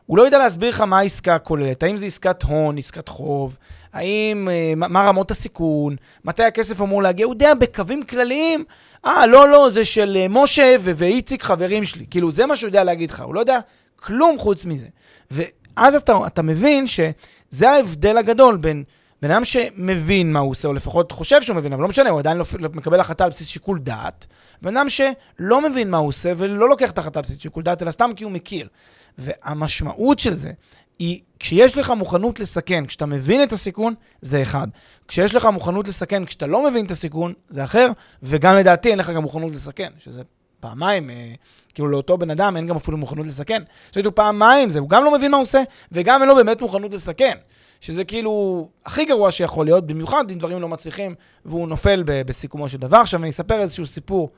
[0.06, 3.56] הוא לא יודע להסביר לך מה העסקה הכוללת, האם זו עסקת הון, עסקת חוב,
[3.92, 8.64] האם, אה, מה רמות הסיכון, מתי הכסף אמור להגיע, הוא יודע בקווים כלליים,
[9.06, 12.06] אה, לא, לא, זה של אה, משה ואיציק חברים שלי.
[12.10, 13.58] כאילו, זה מה שהוא יודע להגיד לך, הוא לא יודע
[13.96, 14.86] כלום חוץ מזה.
[15.30, 18.84] ואז אתה, אתה מבין שזה ההבדל הגדול בין
[19.22, 22.18] בן אדם שמבין מה הוא עושה, או לפחות חושב שהוא מבין, אבל לא משנה, הוא
[22.18, 24.26] עדיין לא, לא מקבל החלטה על בסיס שיקול דעת.
[24.62, 27.82] בן אדם שלא מבין מה הוא עושה ולא לוקח את ההחלטה על בסיס שיקול דעת,
[27.82, 28.68] אלא סתם כי הוא מכיר.
[29.18, 30.52] והמשמעות של זה
[30.98, 34.68] היא, כשיש לך מוכנות לסכן, כשאתה מבין את הסיכון, זה אחד.
[35.08, 37.90] כשיש לך מוכנות לסכן, כשאתה לא מבין את הסיכון, זה אחר,
[38.22, 40.22] וגם לדעתי אין לך גם מוכנות לסכן, שזה
[40.60, 41.32] פעמיים, אה,
[41.74, 43.62] כאילו לאותו בן אדם אין גם אפילו מוכנות לסכן.
[43.92, 46.94] כאילו פעמיים זה, הוא גם לא מבין מה הוא עושה, וגם אין לו באמת מוכנות
[46.94, 47.36] לסכן.
[47.80, 51.14] שזה כאילו הכי גרוע שיכול להיות, במיוחד אם דברים לא מצליחים,
[51.44, 52.96] והוא נופל ב- בסיכומו של דבר.
[52.96, 54.30] עכשיו אני אספר איזשהו סיפור,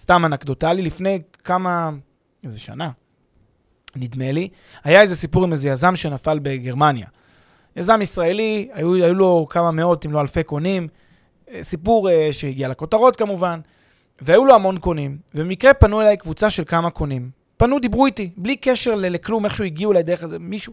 [0.00, 1.90] סתם אנקדוטלי, לפני כמה,
[2.44, 2.90] איזה שנה,
[3.96, 4.48] נדמה לי,
[4.84, 7.06] היה איזה סיפור עם איזה יזם שנפל בגרמניה.
[7.76, 10.88] יזם ישראלי, היו, היו לו כמה מאות אם לא אלפי קונים,
[11.50, 13.60] אה, סיפור uh, שהגיע לכותרות כמובן,
[14.20, 17.30] והיו לו המון קונים, ובמקרה פנו אליי קבוצה של כמה קונים.
[17.56, 20.72] פנו, דיברו איתי, בלי קשר לכלום, איכשהו הגיעו אליי דרך איזה מישהו.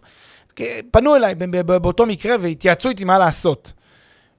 [0.92, 1.36] פנו אליי
[1.66, 3.74] באותו מקרה והתייעצו איתי מה לעשות.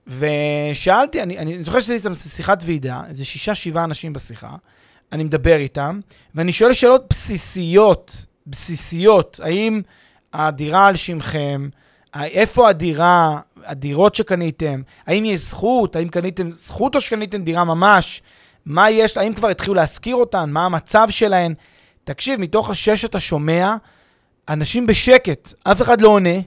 [0.07, 4.57] ושאלתי, אני, אני זוכר שעשיתי איתם שיחת ועידה, איזה שישה, שבעה אנשים בשיחה,
[5.13, 6.01] אני מדבר איתם,
[6.35, 9.83] ואני שואל שאלות בסיסיות, בסיסיות, האם
[10.33, 11.69] הדירה על שמכם,
[12.15, 18.23] איפה הדירה, הדירות שקניתם, האם יש זכות, האם קניתם זכות או שקניתם דירה ממש,
[18.67, 21.55] מה יש, האם כבר התחילו להשכיר אותן, מה המצב שלהן.
[22.05, 23.77] תקשיב, מתוך השש אתה שומע,
[24.49, 26.39] אנשים בשקט, אף אחד לא עונה,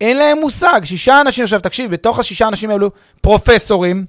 [0.00, 0.80] אין להם מושג.
[0.84, 4.04] שישה אנשים, עכשיו תקשיב, בתוך השישה אנשים האלו, פרופסורים,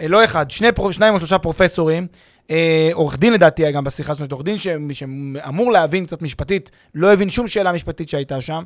[0.00, 2.06] אה, לא אחד, שני, שניים או שלושה פרופסורים,
[2.50, 4.56] אה, עורך דין לדעתי היה גם בשיחה, זאת אומרת, עורך דין
[4.92, 8.62] שאמור להבין קצת משפטית, לא הבין שום שאלה משפטית שהייתה שם.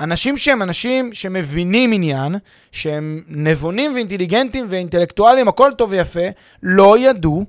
[0.00, 2.34] אנשים שהם אנשים שמבינים עניין,
[2.72, 6.28] שהם נבונים ואינטליגנטים ואינטלקטואלים, הכל טוב ויפה,
[6.62, 7.44] לא ידעו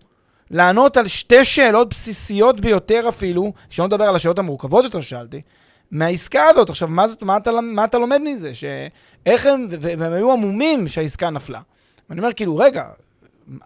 [0.51, 5.41] לענות על שתי שאלות בסיסיות ביותר אפילו, שלא נדבר על השאלות המורכבות יותר שאלתי,
[5.91, 6.69] מהעסקה הזאת.
[6.69, 8.51] עכשיו, מה, מה, אתה, מה אתה לומד מזה?
[8.53, 11.61] שאיך הם, והם היו עמומים שהעסקה נפלה.
[12.09, 12.83] ואני אומר, כאילו, רגע,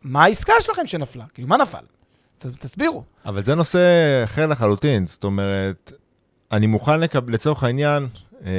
[0.02, 1.26] מה העסקה שלכם שנפלה?
[1.34, 1.84] כאילו, מה נפל?
[2.38, 3.04] תסבירו.
[3.26, 3.80] אבל זה נושא
[4.24, 5.92] אחר לחלוטין, זאת אומרת,
[6.52, 8.08] אני מוכן לקבל, לצורך העניין,
[8.46, 8.52] אה,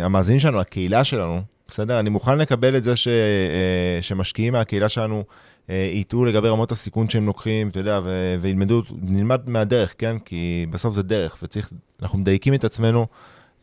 [0.00, 2.00] המאזינים שלנו, הקהילה שלנו, בסדר?
[2.00, 5.24] אני מוכן לקבל את זה ש, אה, שמשקיעים מהקהילה שלנו
[5.68, 10.18] יטעו לגבי רמות הסיכון שהם לוקחים, אתה יודע, ו- וילמדו, נלמד מהדרך, כן?
[10.18, 11.70] כי בסוף זה דרך, וצריך,
[12.02, 13.06] אנחנו מדייקים את עצמנו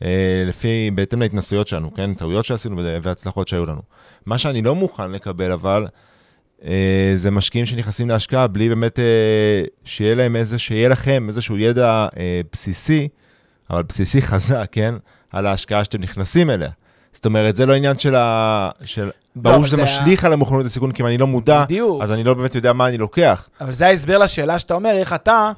[0.04, 2.14] אה, לפי, בהתאם להתנסויות שלנו, כן?
[2.14, 3.82] טעויות שעשינו והצלחות שהיו לנו.
[4.26, 5.86] מה שאני לא מוכן לקבל, אבל,
[6.64, 12.08] אה, זה משקיעים שנכנסים להשקעה בלי באמת אה, שיהיה להם איזה, שיהיה לכם איזשהו ידע
[12.16, 13.08] אה, בסיסי,
[13.70, 14.94] אבל בסיסי חזק, כן?
[15.30, 16.70] על ההשקעה שאתם נכנסים אליה.
[17.12, 18.70] זאת אומרת, זה לא עניין של ה...
[18.84, 19.04] של...
[19.04, 22.02] לא, ברור שזה משליך על המוכנות לסיכון, כי אם אני לא מודע, בדיוק.
[22.02, 23.48] אז אני לא באמת יודע מה אני לוקח.
[23.60, 25.52] אבל זה ההסבר לשאלה שאתה אומר, איך אתה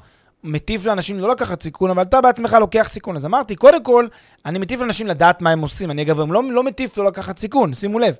[0.45, 3.17] מטיף לאנשים לא לקחת סיכון, אבל אתה בעצמך לוקח סיכון.
[3.17, 4.07] אז אמרתי, קודם כל,
[4.47, 5.91] אני מטיף לאנשים לדעת מה הם עושים.
[5.91, 8.15] אני אגב לא, לא מטיף לא לקחת סיכון, שימו לב.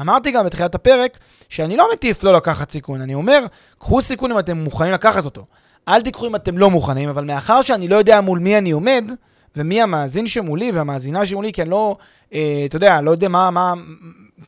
[0.00, 3.00] אמרתי גם בתחילת הפרק, שאני לא מטיף לא לקחת סיכון.
[3.00, 3.44] אני אומר,
[3.78, 5.44] קחו סיכון אם אתם מוכנים לקחת אותו.
[5.88, 9.12] אל תיקחו אם אתם לא מוכנים, אבל מאחר שאני לא יודע מול מי אני עומד,
[9.56, 11.96] ומי המאזין שמולי והמאזינה שמולי, כי אני לא,
[12.28, 13.74] אתה יודע, לא יודע מה, מה,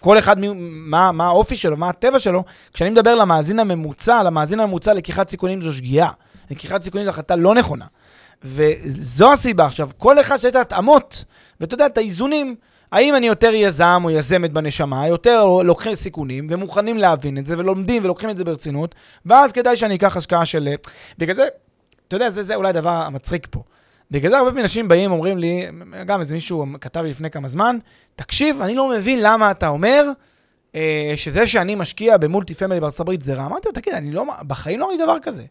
[0.01, 4.95] כל אחד, מה, מה האופי שלו, מה הטבע שלו, כשאני מדבר למאזין הממוצע, למאזין הממוצע,
[4.95, 6.11] לקיחת סיכונים זו שגיאה.
[6.51, 7.87] לקיחת סיכונים זו החלטה לא נכונה.
[8.45, 9.67] וזו הסיבה.
[9.67, 11.25] עכשיו, כל אחד שיש את ההתאמות,
[11.61, 12.55] ואתה יודע, את האיזונים,
[12.93, 18.05] האם אני יותר יזם או יזמת בנשמה, יותר לוקחים סיכונים, ומוכנים להבין את זה, ולומדים
[18.05, 18.95] ולוקחים את זה ברצינות,
[19.27, 20.69] ואז כדאי שאני אקח השקעה של...
[21.19, 21.49] בגלל זה,
[22.09, 23.63] אתה יודע, זה, זה אולי הדבר המצחיק פה.
[24.11, 25.67] בגלל זה הרבה פעמים אנשים באים, אומרים לי,
[26.07, 27.79] גם איזה מישהו כתב לי לפני כמה זמן,
[28.17, 30.05] תקשיב, אני לא מבין למה אתה אומר
[30.75, 33.47] אה, שזה שאני משקיע במולטי פמילי בארצות הברית זה רע.
[33.47, 35.45] אמרתי לו, תגיד, אני לא, בחיים לא אמרתי דבר כזה.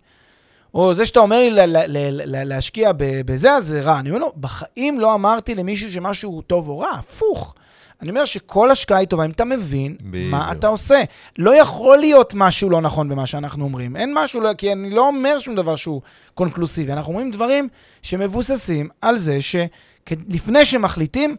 [0.73, 3.99] או זה שאתה אומר לי ל- ל- ל- ל- להשקיע בזה, אז זה רע.
[3.99, 7.55] אני אומר לו, בחיים לא אמרתי למישהו שמשהו טוב או רע, הפוך.
[8.01, 10.31] אני אומר שכל השקעה היא טובה אם אתה מבין בדיוק.
[10.31, 11.03] מה אתה עושה.
[11.37, 13.95] לא יכול להיות משהו לא נכון במה שאנחנו אומרים.
[13.95, 16.01] אין משהו, לא, כי אני לא אומר שום דבר שהוא
[16.33, 16.93] קונקלוסיבי.
[16.93, 17.67] אנחנו אומרים דברים
[18.01, 21.35] שמבוססים על זה שלפני שמחליטים,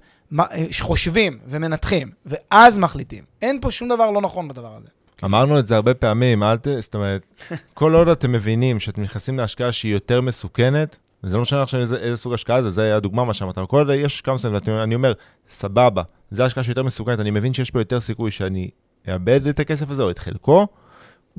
[0.80, 3.24] חושבים ומנתחים, ואז מחליטים.
[3.42, 4.88] אין פה שום דבר לא נכון בדבר הזה.
[5.24, 6.66] אמרנו את זה הרבה פעמים, אל ת...
[6.80, 7.26] זאת אומרת,
[7.74, 11.96] כל עוד אתם מבינים שאתם נכנסים להשקעה שהיא יותר מסוכנת, זה לא משנה עכשיו איזה,
[11.96, 15.12] איזה סוג השקעה זה, זה הדוגמה מה שאמרת, כל עוד יש כמה סנט, אני אומר,
[15.50, 18.70] סבבה, זה השקעה שיותר מסוכנת, אני מבין שיש פה יותר סיכוי שאני
[19.08, 20.66] אאבד את הכסף הזה או את חלקו,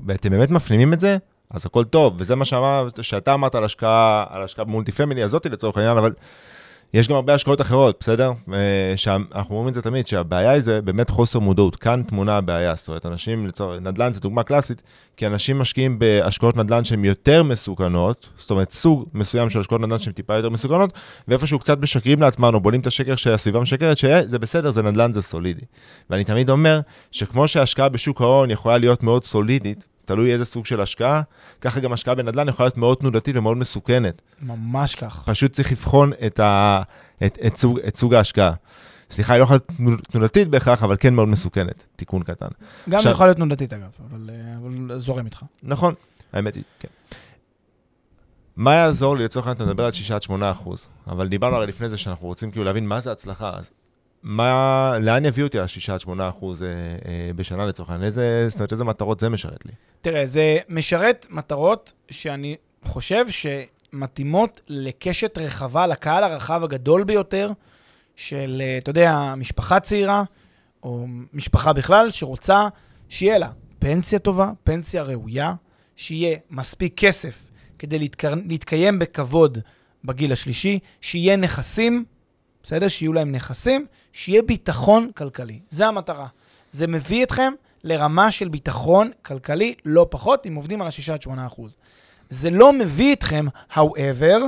[0.05, 1.17] ואתם באמת מפנימים את זה,
[1.49, 5.49] אז הכל טוב, וזה מה שאמרת, שאתה אמרת על השקעה, על השקעה במולטי פמילי הזאתי
[5.49, 6.13] לצורך העניין, אבל
[6.93, 8.31] יש גם הרבה השקעות אחרות, בסדר?
[8.53, 11.75] אה, שאנחנו אומרים את זה תמיד, שהבעיה היא זה באמת חוסר מודעות.
[11.75, 12.75] כאן תמונה הבעיה.
[12.75, 14.81] זאת אומרת, אנשים, לצורך, נדל"ן זה דוגמה קלאסית,
[15.17, 19.99] כי אנשים משקיעים בהשקעות נדל"ן שהן יותר מסוכנות, זאת אומרת, סוג מסוים של השקעות נדל"ן
[19.99, 20.93] שהן טיפה יותר מסוכנות,
[21.27, 25.21] ואיפשהו קצת משקרים לעצמם, או בונים את השקר שהסביבה משקרת, שזה בסדר, זה נדל"ן, זה
[25.21, 25.65] סולידי.
[26.09, 26.79] ואני תמיד אומר,
[27.11, 31.21] שכמו שהשקעה בשוק ההון יכולה להיות מאוד סולידית, תלוי איזה סוג של השקעה,
[31.61, 34.21] ככה גם השקעה בנדל"ן יכולה להיות מאוד תנודתית ומאוד מסוכנת.
[34.41, 35.23] ממש כך.
[35.25, 36.81] פשוט צריך לבחון את, ה,
[37.25, 38.53] את, את, סוג, את סוג ההשקעה.
[39.09, 41.83] סליחה, היא לא יכולה להיות תנודתית בהכרח, אבל כן מאוד מסוכנת.
[41.95, 42.47] תיקון קטן.
[42.89, 45.43] גם עכשיו, יכולה להיות תנודתית אגב, אבל, אה, אבל זורם איתך.
[45.63, 45.93] נכון,
[46.33, 46.87] האמת היא, כן.
[48.55, 51.67] מה יעזור לי, לצורך העניין אתה מדבר על 6 עד 8 אחוז, אבל דיברנו הרי
[51.67, 53.71] לפני זה שאנחנו רוצים כאילו להבין מה זה הצלחה, אז
[54.23, 58.05] מה, לאן יביאו אותי ה-6 עד 8 אחוז אה, אה, בשנה לצורך העניין?
[58.05, 59.71] איזה, זאת אומרת, איזה מטרות זה משרת לי?
[60.01, 67.51] תראה, זה משרת מטרות שאני חושב שמתאימות לקשת רחבה, לקהל הרחב הגדול ביותר
[68.15, 70.23] של, אה, אתה יודע, משפחה צעירה,
[70.83, 72.67] או משפחה בכלל, שרוצה
[73.09, 75.53] שיהיה לה פנסיה טובה, פנסיה ראויה,
[75.95, 78.33] שיהיה מספיק כסף כדי להתקר...
[78.47, 79.57] להתקיים בכבוד
[80.03, 82.05] בגיל השלישי, שיהיה נכסים,
[82.63, 82.87] בסדר?
[82.87, 85.59] שיהיו להם נכסים, שיהיה ביטחון כלכלי.
[85.69, 86.27] זה המטרה.
[86.71, 91.47] זה מביא אתכם לרמה של ביטחון כלכלי, לא פחות, אם עובדים על ה-6 עד 8
[91.47, 91.77] אחוז.
[92.29, 94.41] זה לא מביא אתכם, however,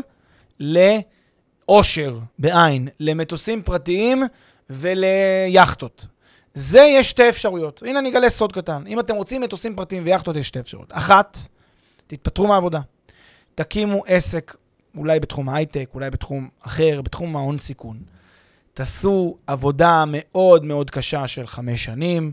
[0.60, 4.23] לאושר, בעין, למטוסים פרטיים
[4.69, 6.08] וליאכטות.
[6.54, 7.84] זה יש שתי אפשרויות.
[7.86, 8.84] הנה אני אגלה סוד קטן.
[8.88, 10.89] אם אתם רוצים מטוסים פרטיים ויאכטות, יש שתי אפשרויות.
[10.93, 11.38] אחת,
[12.08, 12.80] תתפטרו מהעבודה.
[13.56, 14.56] תקימו עסק,
[14.97, 17.97] אולי בתחום ההייטק, אולי בתחום אחר, בתחום ההון סיכון.
[18.73, 22.32] תעשו עבודה מאוד מאוד קשה של חמש שנים.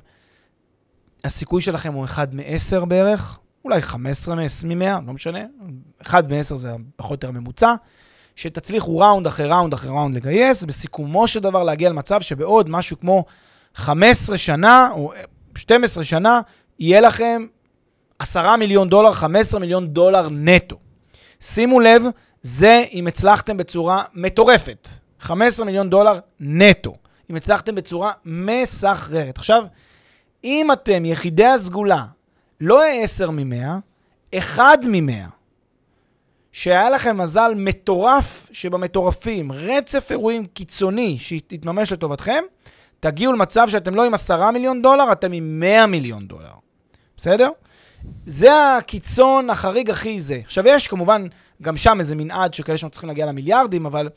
[1.24, 5.40] הסיכוי שלכם הוא אחד מעשר בערך, אולי 15 מ-100, לא משנה.
[6.02, 7.74] אחד מעשר זה פחות או יותר ממוצע.
[8.36, 13.24] שתצליחו ראונד אחרי ראונד אחרי ראונד לגייס, ובסיכומו של דבר להגיע למצב שבעוד משהו כמו
[13.74, 15.12] 15 שנה, או
[15.56, 16.40] 12 שנה,
[16.78, 17.46] יהיה לכם
[18.18, 20.76] 10 מיליון דולר, 15 מיליון דולר נטו.
[21.40, 22.02] שימו לב,
[22.42, 24.88] זה אם הצלחתם בצורה מטורפת.
[25.20, 26.94] 15 מיליון דולר נטו.
[27.30, 29.38] אם הצלחתם בצורה מסחררת.
[29.38, 29.64] עכשיו,
[30.44, 32.04] אם אתם יחידי הסגולה,
[32.60, 35.30] לא 10 מ-100, 1 מ-100,
[36.52, 42.44] שהיה לכם מזל מטורף שבמטורפים, רצף אירועים קיצוני שיתממש לטובתכם,
[43.00, 46.52] תגיעו למצב שאתם לא עם 10 מיליון דולר, אתם עם 100 מיליון דולר.
[47.16, 47.48] בסדר?
[48.26, 50.40] זה הקיצון החריג הכי זה.
[50.44, 51.26] עכשיו, יש כמובן
[51.62, 54.08] גם שם איזה מנעד שכאלה שאנחנו צריכים להגיע למיליארדים, אבל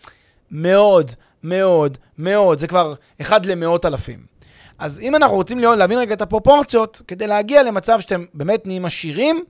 [0.52, 1.12] מאוד,
[1.44, 4.20] מאוד, מאוד, זה כבר אחד למאות אלפים.
[4.80, 9.44] אז אם אנחנו רוצים להבין רגע את הפרופורציות, כדי להגיע למצב שאתם באמת נהיים עשירים,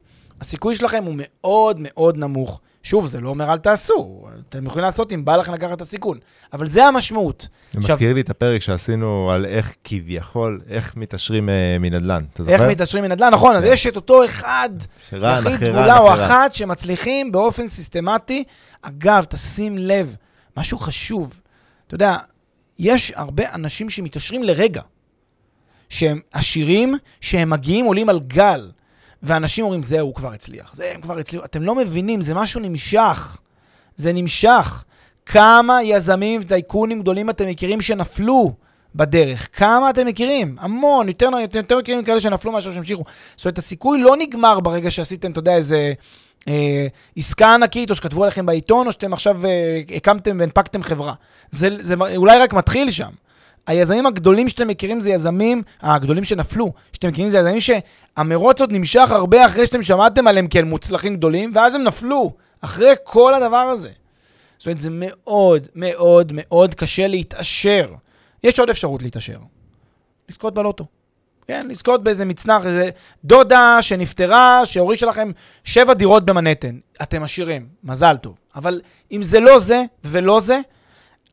[0.44, 2.62] הסיכוי שלכם הוא מאוד מאוד נמוך.
[2.84, 6.18] שוב, זה לא אומר אל תעשו, אתם יכולים לעשות אם בא לכם לקחת את הסיכון,
[6.54, 7.42] אבל זה המשמעות.
[7.72, 12.24] זה עכשיו- מזכיר לי את הפרק שעשינו על איך כביכול, איך מתעשרים אה, מנדל"ן.
[12.34, 12.54] אתה זוכר?
[12.56, 13.70] איך מתעשרים מנדל"ן, נכון, אז כן.
[13.74, 14.70] יש את אותו אחד,
[15.12, 16.14] יחיד סגולה או.
[16.14, 18.44] אחת שמצליחים באופן סיסטמטי.
[18.82, 20.16] אגב, תשים לב,
[20.58, 21.40] משהו חשוב,
[21.88, 22.18] אתה יודע,
[22.80, 24.82] יש הרבה אנשים שמתעשרים לרגע,
[25.90, 28.72] שהם עשירים, שהם מגיעים, עולים על גל,
[29.24, 31.46] ואנשים אומרים, זהו, הוא כבר הצליח, זה, הם כבר הצליחו.
[31.46, 33.38] אתם לא מבינים, זה משהו נמשך.
[33.96, 34.84] זה נמשך.
[35.26, 38.54] כמה יזמים וטייקונים גדולים אתם מכירים שנפלו
[38.96, 39.50] בדרך?
[39.54, 40.56] כמה אתם מכירים?
[40.60, 43.04] המון, יותר, יותר, יותר מכירים כאלה שנפלו מאשר שהמשיכו.
[43.36, 45.94] זאת אומרת, הסיכוי לא נגמר ברגע שעשיתם, אתה יודע, איזה
[46.48, 51.14] אה, עסקה ענקית, או שכתבו עליכם בעיתון, או שאתם עכשיו אה, הקמתם והנפקתם חברה.
[51.52, 53.10] זה, זה אולי רק מתחיל שם.
[53.68, 59.12] היזמים הגדולים שאתם מכירים זה יזמים, הגדולים שנפלו, שאתם מכירים זה יזמים שהמרוץ עוד נמשך
[59.12, 63.90] הרבה אחרי שאתם שמעתם עליהם כאל מוצלחים גדולים, ואז הם נפלו, אחרי כל הדבר הזה.
[64.58, 67.94] זאת אומרת, זה מאוד מאוד מאוד קשה להתעשר.
[68.44, 69.38] יש עוד אפשרות להתעשר.
[70.30, 70.86] לזכות בלוטו.
[71.48, 72.90] כן, לזכות באיזה מצנח, איזה
[73.26, 75.32] דודה שנפטרה, שהורישה לכם
[75.64, 76.80] שבע דירות במנהטן.
[77.02, 78.36] אתם עשירים, מזל טוב.
[78.56, 80.60] אבל אם זה לא זה ולא זה,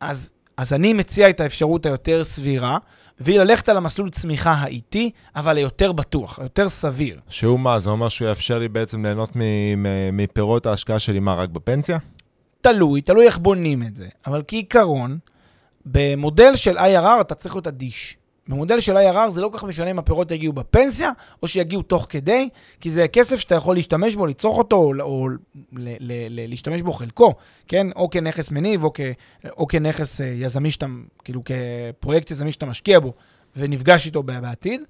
[0.00, 2.78] אז, אז אני מציע את האפשרות היותר סבירה,
[3.20, 7.20] והיא ללכת על המסלול צמיחה האיטי, אבל היותר בטוח, היותר סביר.
[7.28, 9.30] שהוא מה, זה אומר שהוא יאפשר לי בעצם ליהנות
[10.12, 11.98] מפירות ההשקעה שלי, מה, רק בפנסיה?
[12.60, 14.08] תלוי, תלוי איך בונים את זה.
[14.26, 15.18] אבל כעיקרון,
[15.86, 18.16] במודל של IRR אתה צריך להיות אדיש.
[18.48, 21.10] במודל של IRR זה לא כל כך משנה אם הפירות יגיעו בפנסיה,
[21.42, 22.48] או שיגיעו תוך כדי,
[22.80, 25.36] כי זה כסף שאתה יכול להשתמש בו, לצרוך אותו, או, או ל,
[25.72, 27.34] ל, ל, להשתמש בו חלקו,
[27.68, 27.86] כן?
[27.96, 29.00] או כנכס מניב, או, כ,
[29.58, 30.86] או כנכס אה, יזמי שאתה,
[31.24, 33.12] כאילו כפרויקט יזמי שאתה משקיע בו,
[33.56, 34.82] ונפגש איתו בעתיד.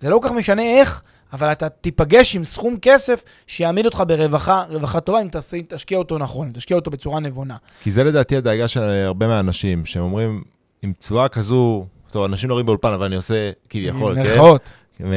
[0.00, 4.64] זה לא כל כך משנה איך, אבל אתה תיפגש עם סכום כסף שיעמיד אותך ברווחה,
[4.68, 7.56] רווחה טובה, אם תעשה- תשקיע אותו נכון, אם תשקיע אותו בצורה נבונה.
[7.82, 10.42] כי זה לדעתי הדאגה של הרבה מהאנשים, שהם אומרים,
[10.82, 14.22] עם תשואה כזו, טוב, אנשים לא רואים באולפן, אבל אני עושה כביכול, כן?
[14.22, 14.72] מירכאות.
[15.00, 15.14] ו-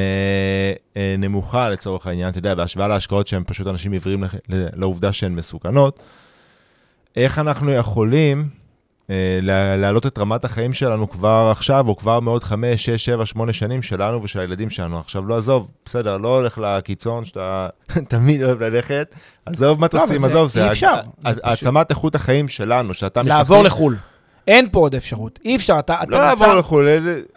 [0.97, 5.99] אה, נמוכה לצורך העניין, אתה יודע, בהשוואה להשקעות שהן פשוט אנשים עיוורים לעובדה שהן מסוכנות,
[7.15, 8.49] איך אנחנו יכולים
[9.09, 13.25] אה, לה- להעלות את רמת החיים שלנו כבר עכשיו, או כבר מעוד חמש, שש, שבע,
[13.25, 14.99] שמונה שנים שלנו ושל הילדים שלנו.
[14.99, 17.69] עכשיו, לא עזוב, בסדר, לא הולך לקיצון שאתה
[18.09, 23.21] תמיד אוהב ללכת, עזוב מטוסים, זה- עזוב, זה אי אפשר, העצמת איכות החיים שלנו, שאתה
[23.23, 23.95] לעבור לחו"ל.
[24.49, 25.39] אין פה עוד אפשרות.
[25.45, 26.87] אי אפשר, אתה, אתה לא לעבור לחו"ל,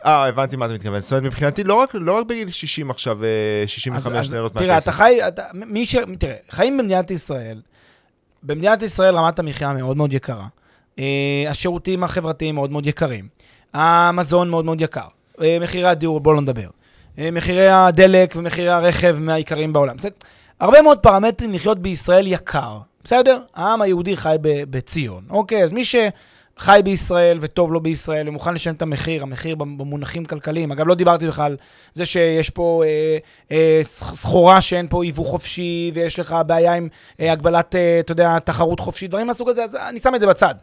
[0.05, 1.01] אה, הבנתי מה אתה מתכוון.
[1.01, 4.66] זאת אומרת, מבחינתי, לא רק, לא בגיל 60 עכשיו, אה, 65 אז, אז ליהנות תראה,
[4.66, 4.88] מהכסף.
[4.88, 5.18] אתה חי,
[5.55, 5.96] מי ש...
[6.18, 7.61] תראה, חיים במדינת ישראל,
[8.42, 10.46] במדינת ישראל רמת המחיה מאוד מאוד יקרה.
[10.98, 13.29] אה, השירותים החברתיים מאוד מאוד יקרים.
[13.75, 15.09] המזון מאוד מאוד יקר.
[15.42, 16.68] אה, מחירי הדיור, בואו לא נדבר.
[17.18, 19.96] אה, מחירי הדלק ומחירי הרכב מהיקרים בעולם.
[19.96, 20.14] בסדר?
[20.61, 23.38] הרבה מאוד פרמטרים לחיות בישראל יקר, בסדר?
[23.55, 25.25] העם היהודי חי בציון.
[25.31, 25.85] אוקיי, אז מי
[26.62, 30.72] שחי בישראל וטוב לו בישראל ומוכן לשלם את המחיר, המחיר במונחים כלכליים.
[30.72, 31.57] אגב, לא דיברתי בכלל על
[31.94, 33.18] זה שיש פה אה,
[33.57, 36.88] אה, סח- סחורה שאין פה יבוא חופשי, ויש לך בעיה עם
[37.20, 40.27] אה, הגבלת, אה, אתה יודע, תחרות חופשית, דברים מהסוג הזה, אז אני שם את זה
[40.27, 40.55] בצד.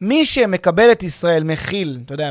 [0.00, 2.30] מי שמקבל את ישראל, מכיל, אתה יודע,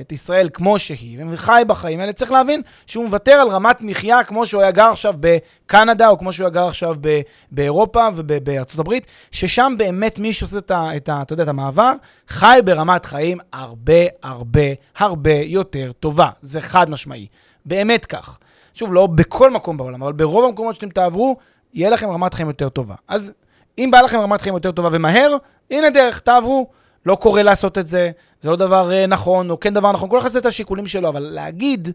[0.00, 4.46] את ישראל כמו שהיא, וחי בחיים האלה, צריך להבין שהוא מוותר על רמת מחיה כמו
[4.46, 6.94] שהוא היה גר עכשיו בקנדה, או כמו שהוא היה גר עכשיו
[7.50, 11.92] באירופה ובארצות הברית, ששם באמת מי שעושה את, ה, את, ה, אתה יודע, את המעבר,
[12.28, 14.60] חי ברמת חיים הרבה הרבה
[14.96, 16.28] הרבה יותר טובה.
[16.40, 17.26] זה חד משמעי.
[17.66, 18.38] באמת כך.
[18.74, 21.36] שוב, לא בכל מקום בעולם, אבל ברוב המקומות שאתם תעברו,
[21.74, 22.94] יהיה לכם רמת חיים יותר טובה.
[23.08, 23.32] אז
[23.78, 25.36] אם בא לכם רמת חיים יותר טובה ומהר,
[25.70, 26.70] הנה דרך, תעברו.
[27.06, 30.18] לא קורה לעשות את זה, זה לא דבר אה, נכון, או כן דבר נכון, כל
[30.18, 31.88] אחד עושה את השיקולים שלו, אבל להגיד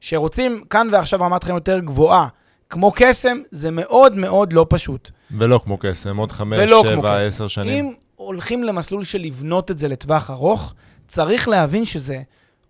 [0.00, 2.28] שרוצים כאן ועכשיו רמת חיים יותר גבוהה,
[2.70, 5.10] כמו קסם, זה מאוד מאוד לא פשוט.
[5.30, 7.16] ולא כמו קסם, עוד חמש, שבע.
[7.16, 7.84] עשר שנים.
[7.84, 10.74] אם הולכים למסלול של לבנות את זה לטווח ארוך,
[11.08, 12.22] צריך להבין שזה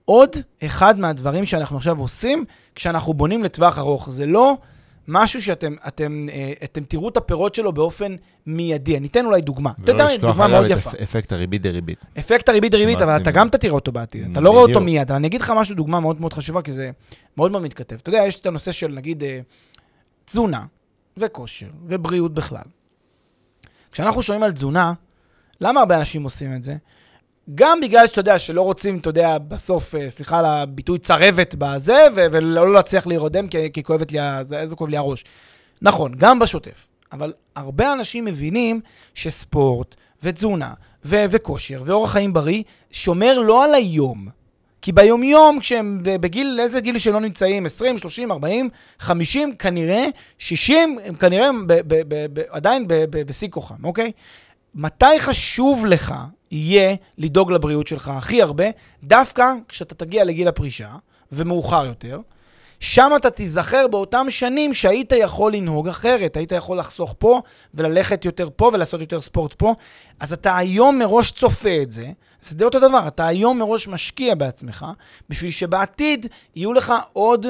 [0.05, 4.11] עוד אחד מהדברים שאנחנו עכשיו עושים כשאנחנו בונים לטווח ארוך.
[4.11, 4.57] זה לא
[5.09, 8.17] משהו שאתם אתם, אה, אתם תראו את הפירות שלו באופן
[8.47, 8.97] מיידי.
[8.97, 9.73] אני אתן אולי דוגמה.
[9.85, 10.91] אתה יודע, דוגמה מאוד יפה.
[10.91, 11.99] אפ- אפקט הריבית דריבית.
[12.19, 13.31] אפקט הריבית דריבית, אבל אתה.
[13.31, 14.31] גם תראה אותו בעתיד.
[14.31, 14.81] אתה לא רואה אותו.
[14.81, 16.91] מיד, אני אגיד לך משהו, דוגמה מאוד מאוד חשובה, כי זה
[17.37, 17.97] מאוד מאוד מתכתב.
[17.97, 19.41] אתה יודע, יש את הנושא של נגיד אה,
[20.25, 20.65] תזונה
[21.17, 22.63] וכושר ובריאות בכלל.
[23.93, 24.93] כשאנחנו שומעים על תזונה,
[25.61, 26.77] למה הרבה אנשים עושים את זה?
[27.55, 32.07] גם בגלל שאתה יודע, שלא רוצים, אתה יודע, בסוף, אה, סליחה על הביטוי צרבת בזה,
[32.15, 35.25] ו- ולא להצליח להירדם כי, כי כואבת לי, זה- איזה כואב לי הראש.
[35.83, 36.87] נכון, גם בשוטף.
[37.13, 38.81] אבל הרבה אנשים מבינים
[39.15, 40.73] שספורט ותזונה
[41.05, 44.29] ו- וכושר ואורח חיים בריא שומר לא על היום,
[44.83, 48.69] כי ביומיום, כשהם בגיל, איזה גיל שלא נמצאים, 20, 30, 40,
[48.99, 50.07] 50, כנראה,
[50.39, 54.13] 60, הם כנראה ב- ב- ב- ב- עדיין בשיא כוחם, אוקיי?
[54.75, 56.15] מתי חשוב לך
[56.51, 58.65] יהיה לדאוג לבריאות שלך הכי הרבה?
[59.05, 60.91] דווקא כשאתה תגיע לגיל הפרישה,
[61.33, 62.21] ומאוחר יותר,
[62.81, 67.43] שם אתה תיזכר באותם שנים שהיית יכול לנהוג אחרת, היית יכול לחסוך פה
[67.75, 69.75] וללכת יותר פה ולעשות יותר ספורט פה.
[70.21, 72.11] אז אתה היום מראש צופה את זה,
[72.43, 74.87] זה די אותו דבר, אתה היום מראש משקיע בעצמך,
[75.29, 76.27] בשביל שבעתיד
[76.57, 77.47] יהיו לך עוד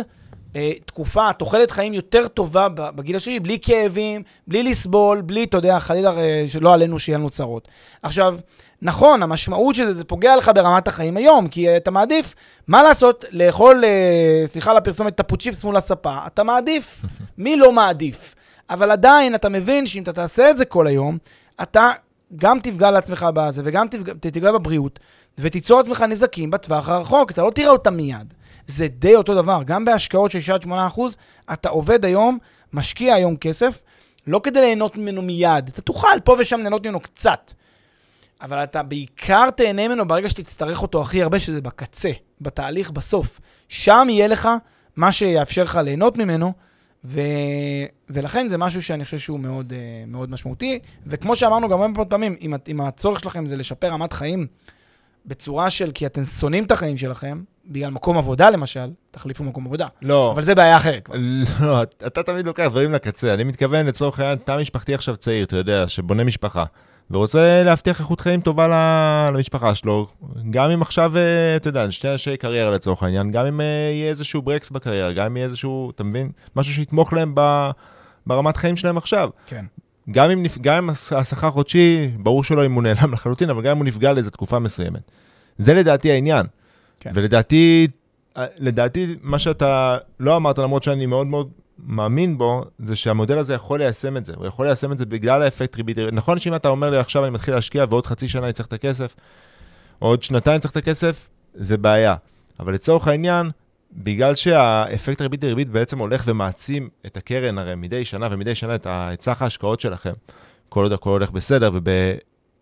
[0.84, 6.18] תקופה, תוחלת חיים יותר טובה בגיל השני, בלי כאבים, בלי לסבול, בלי, אתה יודע, חלילה
[6.18, 7.68] אה, שלא עלינו שיהיה לנו צרות.
[8.02, 8.38] עכשיו,
[8.82, 12.34] נכון, המשמעות של זה, זה פוגע לך ברמת החיים היום, כי אה, אתה מעדיף,
[12.68, 17.04] מה לעשות, לאכול, אה, סליחה על הפרסומת, טפוצ'יפס מול הספה, אתה מעדיף.
[17.38, 18.34] מי לא מעדיף?
[18.70, 21.18] אבל עדיין, אתה מבין שאם אתה תעשה את זה כל היום,
[21.62, 21.90] אתה
[22.36, 24.98] גם תפגע לעצמך בזה, וגם תפגע, תפגע בבריאות,
[25.38, 28.34] ותיצור לעצמך נזקים בטווח הרחוק, אתה לא תראה אותם מיד.
[28.68, 31.16] זה די אותו דבר, גם בהשקעות של 6-8 אחוז,
[31.52, 32.38] אתה עובד היום,
[32.72, 33.82] משקיע היום כסף,
[34.26, 37.52] לא כדי ליהנות ממנו מיד, אתה תוכל פה ושם ליהנות ממנו קצת.
[38.40, 42.10] אבל אתה בעיקר תהנה ממנו ברגע שתצטרך אותו הכי הרבה, שזה בקצה,
[42.40, 43.40] בתהליך, בסוף.
[43.68, 44.48] שם יהיה לך
[44.96, 46.52] מה שיאפשר לך ליהנות ממנו,
[47.04, 47.20] ו...
[48.10, 50.78] ולכן זה משהו שאני חושב שהוא מאוד, אה, מאוד משמעותי.
[51.06, 54.46] וכמו שאמרנו גם הרבה פעמים, אם, אם הצורך שלכם זה לשפר רמת חיים
[55.26, 59.86] בצורה של כי אתם שונאים את החיים שלכם, בגלל מקום עבודה למשל, תחליפו מקום עבודה.
[60.02, 60.32] לא.
[60.34, 61.08] אבל זה בעיה אחרת.
[61.60, 63.34] לא, אתה תמיד לוקח דברים לקצה.
[63.34, 66.64] אני מתכוון, לצורך העניין, תא משפחתי עכשיו צעיר, אתה יודע, שבונה משפחה,
[67.10, 68.66] ורוצה להבטיח איכות חיים טובה
[69.34, 70.06] למשפחה שלו,
[70.50, 74.08] גם אם עכשיו, אה, אתה יודע, שני אנשי קריירה לצורך העניין, גם אם אה, יהיה
[74.08, 76.30] איזשהו ברקס בקריירה, גם אם יהיה איזשהו, אתה מבין?
[76.56, 77.70] משהו שיתמוך להם ב-
[78.26, 79.30] ברמת חיים שלהם עכשיו.
[79.46, 79.64] כן.
[80.10, 83.70] גם אם, גם אם הש- השכר חודשי, ברור שלא אם הוא נעלם לחלוטין, אבל גם
[83.70, 85.10] אם הוא נפגע לאיזו תקופה מסוימת.
[85.58, 86.46] זה לדעתי העניין.
[87.00, 87.10] כן.
[87.14, 87.86] ולדעתי,
[88.36, 93.54] אה, לדעתי, מה שאתה לא אמרת, למרות שאני מאוד מאוד מאמין בו, זה שהמודל הזה
[93.54, 94.32] יכול ליישם את זה.
[94.36, 95.98] הוא יכול ליישם את זה בגלל האפקט ריבית.
[96.12, 98.72] נכון שאם אתה אומר לי עכשיו אני מתחיל להשקיע ועוד חצי שנה אני צריך את
[98.72, 99.16] הכסף,
[100.02, 102.14] או עוד שנתיים אני צריך את הכסף, זה בעיה.
[102.60, 103.50] אבל לצורך העניין,
[103.92, 109.20] בגלל שהאפקט ריבית דריבית בעצם הולך ומעצים את הקרן הרי מדי שנה ומדי שנה את
[109.20, 110.12] סך ההשקעות שלכם,
[110.68, 111.70] כל עוד הכל הולך בסדר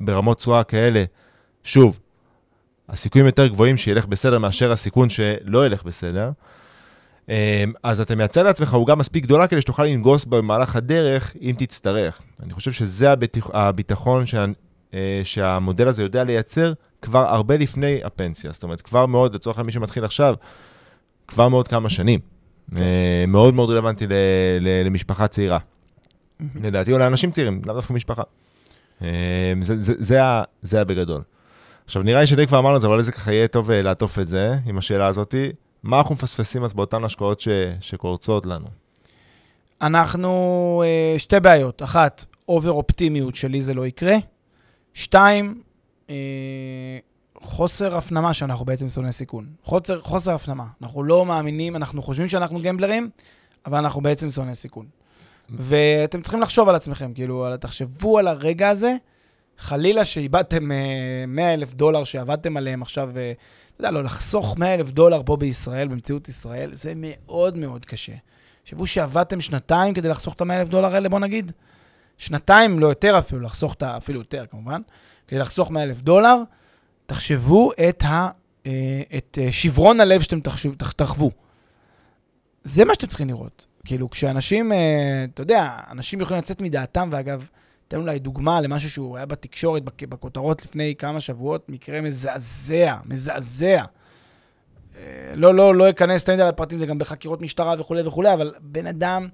[0.01, 1.05] וברמות תשואה כאלה,
[1.65, 2.01] שוב,
[2.89, 6.31] הסיכויים יותר גבוהים שילך בסדר מאשר הסיכון שלא ילך בסדר.
[7.29, 7.35] אמ,
[7.83, 12.21] אז אתה מייצר לעצמך עוגה מספיק גדולה כדי שתוכל לנגוס במהלך הדרך אם תצטרך.
[12.43, 14.45] אני חושב שזה הביטח, הביטחון שה,
[14.95, 16.73] אה, שהמודל הזה יודע לייצר
[17.03, 18.53] כבר הרבה לפני הפנסיה.
[18.53, 20.35] זאת אומרת, כבר מאוד, לצורך מי שמתחיל עכשיו,
[21.29, 22.21] כבר מאוד כמה שנים.
[22.77, 24.13] אה, מאוד מאוד רלוונטי ל,
[24.61, 25.59] ל, למשפחה צעירה.
[26.63, 28.23] לדעתי, או לאנשים צעירים, לאו דווקא משפחה.
[29.03, 30.21] אה, זה, זה, זה,
[30.63, 31.23] זה הבגדול.
[31.87, 34.19] עכשיו, נראה לי שדי כבר אמרנו את זה, אבל איזה ככה יהיה טוב אה, לעטוף
[34.19, 35.53] את זה עם השאלה הזאתי.
[35.83, 37.49] מה אנחנו מפספסים אז באותן השקעות ש...
[37.81, 38.67] שקורצות לנו?
[39.83, 41.83] אנחנו, אה, שתי בעיות.
[41.83, 44.17] אחת, אובר אופטימיות שלי זה לא יקרה.
[44.95, 45.63] שתיים,
[46.11, 46.15] אה,
[47.43, 49.47] חוסר הפנמה שאנחנו בעצם שונאי סיכון.
[49.63, 50.67] חוסר, חוסר הפנמה.
[50.83, 53.11] אנחנו לא מאמינים, אנחנו חושבים שאנחנו גמבלרים,
[53.67, 54.87] אבל אנחנו בעצם שונאי סיכון.
[55.51, 58.97] ואתם צריכים לחשוב על עצמכם, כאילו, תחשבו על הרגע הזה,
[59.59, 63.33] חלילה שאיבדתם אה, 100 אלף דולר שעבדתם עליהם עכשיו, אה,
[63.77, 68.13] אתה יודע, לא, לחסוך 100 אלף דולר פה בישראל, במציאות ישראל, זה מאוד מאוד קשה.
[68.63, 71.53] תחשבו שעבדתם שנתיים כדי לחסוך את ה-100 אלף דולר האלה, בוא נגיד.
[72.19, 73.97] שנתיים, לא יותר אפילו, לחסוך את ה...
[73.97, 74.81] אפילו יותר כמובן,
[75.29, 76.37] כדי לחסוך 100 אלף דולר,
[77.07, 78.29] תחשבו את, ה,
[78.67, 81.31] אה, את אה, שברון הלב שאתם תחשב, תח, תחוו.
[82.63, 83.67] זה מה שאתם צריכים לראות.
[83.85, 87.49] כאילו, כשאנשים, אה, אתה יודע, אנשים יכולים לצאת מדעתם, ואגב,
[87.89, 93.85] אתן אולי דוגמה למשהו שהוא היה בתקשורת, בכותרות לפני כמה שבועות, מקרה מזעזע, מזעזע.
[94.97, 98.55] אה, לא, לא, לא אכנס תמיד על הפרטים, זה גם בחקירות משטרה וכולי וכולי, אבל
[98.61, 99.29] בן אדם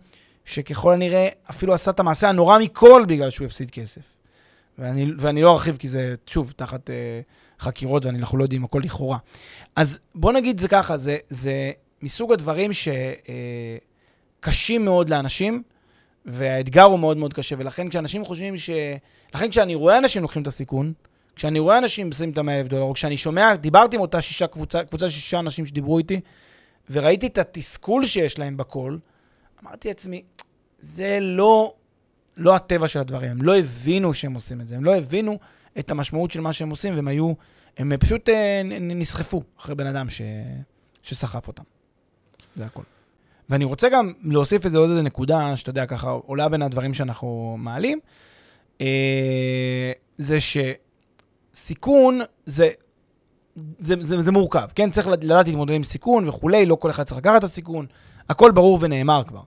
[0.44, 4.16] שככל הנראה אפילו עשה את המעשה הנורא מכל בגלל שהוא הפסיד כסף.
[4.78, 7.20] ואני, ואני לא ארחיב כי זה, שוב, תחת אה,
[7.60, 9.18] חקירות ואנחנו לא יודעים, הכל לכאורה.
[9.76, 11.70] אז בוא נגיד זה ככה, זה, זה
[12.02, 12.70] מסוג הדברים
[14.40, 15.62] שקשים מאוד לאנשים,
[16.24, 18.70] והאתגר הוא מאוד מאוד קשה, ולכן כשאנשים חושבים ש...
[19.34, 20.92] לכן כשאני רואה אנשים לוקחים את הסיכון,
[21.36, 24.46] כשאני רואה אנשים שמים את ה-100 אלף דולר, או כשאני שומע, דיברתי עם אותה שישה
[24.46, 26.20] קבוצה, קבוצה של שישה אנשים שדיברו איתי,
[26.90, 28.98] וראיתי את התסכול שיש להם בקול,
[29.62, 30.22] אמרתי לעצמי,
[30.78, 31.74] זה לא,
[32.36, 35.38] לא הטבע של הדברים, הם לא הבינו שהם עושים את זה, הם לא הבינו
[35.78, 37.32] את המשמעות של מה שהם עושים, והם היו,
[37.76, 40.22] הם פשוט אה, נסחפו אחרי בן אדם ש,
[41.02, 41.62] שסחף אותם.
[42.56, 42.82] זה הכל.
[43.50, 46.94] ואני רוצה גם להוסיף את זה עוד איזה נקודה, שאתה יודע, ככה עולה בין הדברים
[46.94, 47.98] שאנחנו מעלים,
[48.80, 52.70] אה, זה שסיכון זה
[53.78, 54.90] זה, זה, זה מורכב, כן?
[54.90, 57.86] צריך לדעת להתמודד עם סיכון וכולי, לא כל אחד צריך לקחת את הסיכון,
[58.28, 59.42] הכל ברור ונאמר כבר.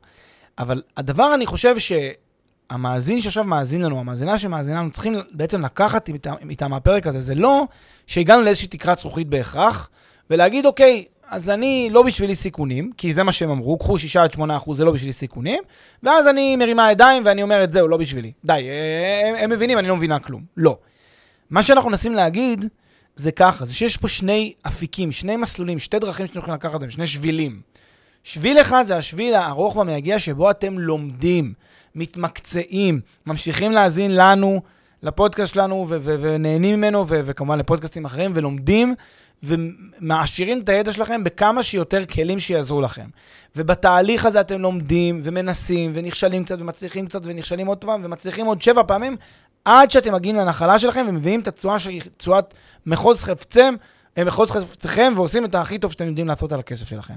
[0.59, 6.09] אבל הדבר, אני חושב שהמאזין שעכשיו מאזין לנו, המאזינה שמאזינה לנו, צריכים בעצם לקחת
[6.49, 7.63] איתם מהפרק הזה, זה לא
[8.07, 9.89] שהגענו לאיזושהי תקרת זכוכית בהכרח,
[10.29, 14.31] ולהגיד, אוקיי, אז אני לא בשבילי סיכונים, כי זה מה שהם אמרו, קחו 6 עד
[14.31, 15.63] 8 אחוז, זה לא בשבילי סיכונים,
[16.03, 18.31] ואז אני מרימה ידיים ואני אומרת, זהו, לא בשבילי.
[18.45, 18.67] די,
[19.23, 20.43] הם, הם מבינים, אני לא מבינה כלום.
[20.57, 20.77] לא.
[21.49, 22.65] מה שאנחנו מנסים להגיד,
[23.15, 27.07] זה ככה, זה שיש פה שני אפיקים, שני מסלולים, שתי דרכים שאתם יכולים לקחת שני
[27.07, 27.61] שבילים.
[28.23, 31.53] שביל אחד זה השביל הארוך והמייגע שבו אתם לומדים,
[31.95, 34.61] מתמקצעים, ממשיכים להאזין לנו,
[35.03, 38.95] לפודקאסט שלנו, ו- ו- ונהנים ממנו, ו- וכמובן לפודקאסטים אחרים, ולומדים,
[39.43, 43.05] ומעשירים את הידע שלכם בכמה שיותר כלים שיעזרו לכם.
[43.55, 48.83] ובתהליך הזה אתם לומדים, ומנסים, ונכשלים קצת, ומצליחים קצת, ונכשלים עוד פעם, ומצליחים עוד שבע
[48.87, 49.17] פעמים,
[49.65, 52.53] עד שאתם מגיעים לנחלה שלכם ומביאים את התשואה שהיא תשואת
[52.85, 53.75] מחוז חפצם,
[54.17, 57.15] אה, מחוז חפצכם, ועושים את הכי טוב שאתם יודעים לעשות על הכסף שלכם.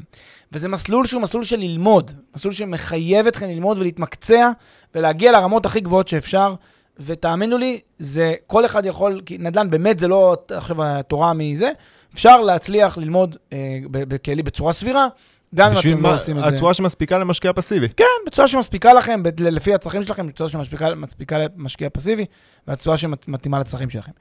[0.52, 4.50] וזה מסלול שהוא מסלול של ללמוד, מסלול שמחייב אתכם ללמוד ולהתמקצע,
[4.94, 6.54] ולהגיע לרמות הכי גבוהות שאפשר.
[6.98, 11.70] ותאמינו לי, זה, כל אחד יכול, כי נדל"ן באמת זה לא עכשיו התורה מזה,
[12.14, 15.08] אפשר להצליח ללמוד אה, בכלי בצורה סבירה,
[15.54, 16.48] גם אם אתם לא עושים את זה.
[16.48, 17.88] הצורה שמספיקה למשקיע פסיבי.
[17.88, 22.24] כן, בצורה שמספיקה לכם, לפי הצרכים שלכם, בצורה שמספיקה למשקיע פסיבי,
[22.68, 24.12] והצורה שמתאימה לצרכים שלכם.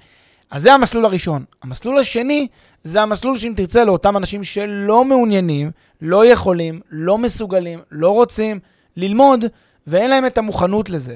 [0.51, 1.45] אז זה המסלול הראשון.
[1.63, 2.47] המסלול השני,
[2.84, 5.71] זה המסלול שאם תרצה לאותם אנשים שלא מעוניינים,
[6.01, 8.59] לא יכולים, לא מסוגלים, לא רוצים
[8.97, 9.45] ללמוד,
[9.88, 11.15] ואין להם את המוכנות לזה.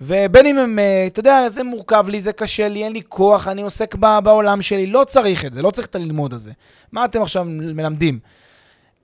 [0.00, 3.48] ובין אם הם, אה, אתה יודע, זה מורכב לי, זה קשה לי, אין לי כוח,
[3.48, 6.52] אני עוסק בעולם שלי, לא צריך את זה, לא צריך את הללמוד הזה.
[6.92, 8.18] מה אתם עכשיו מלמדים?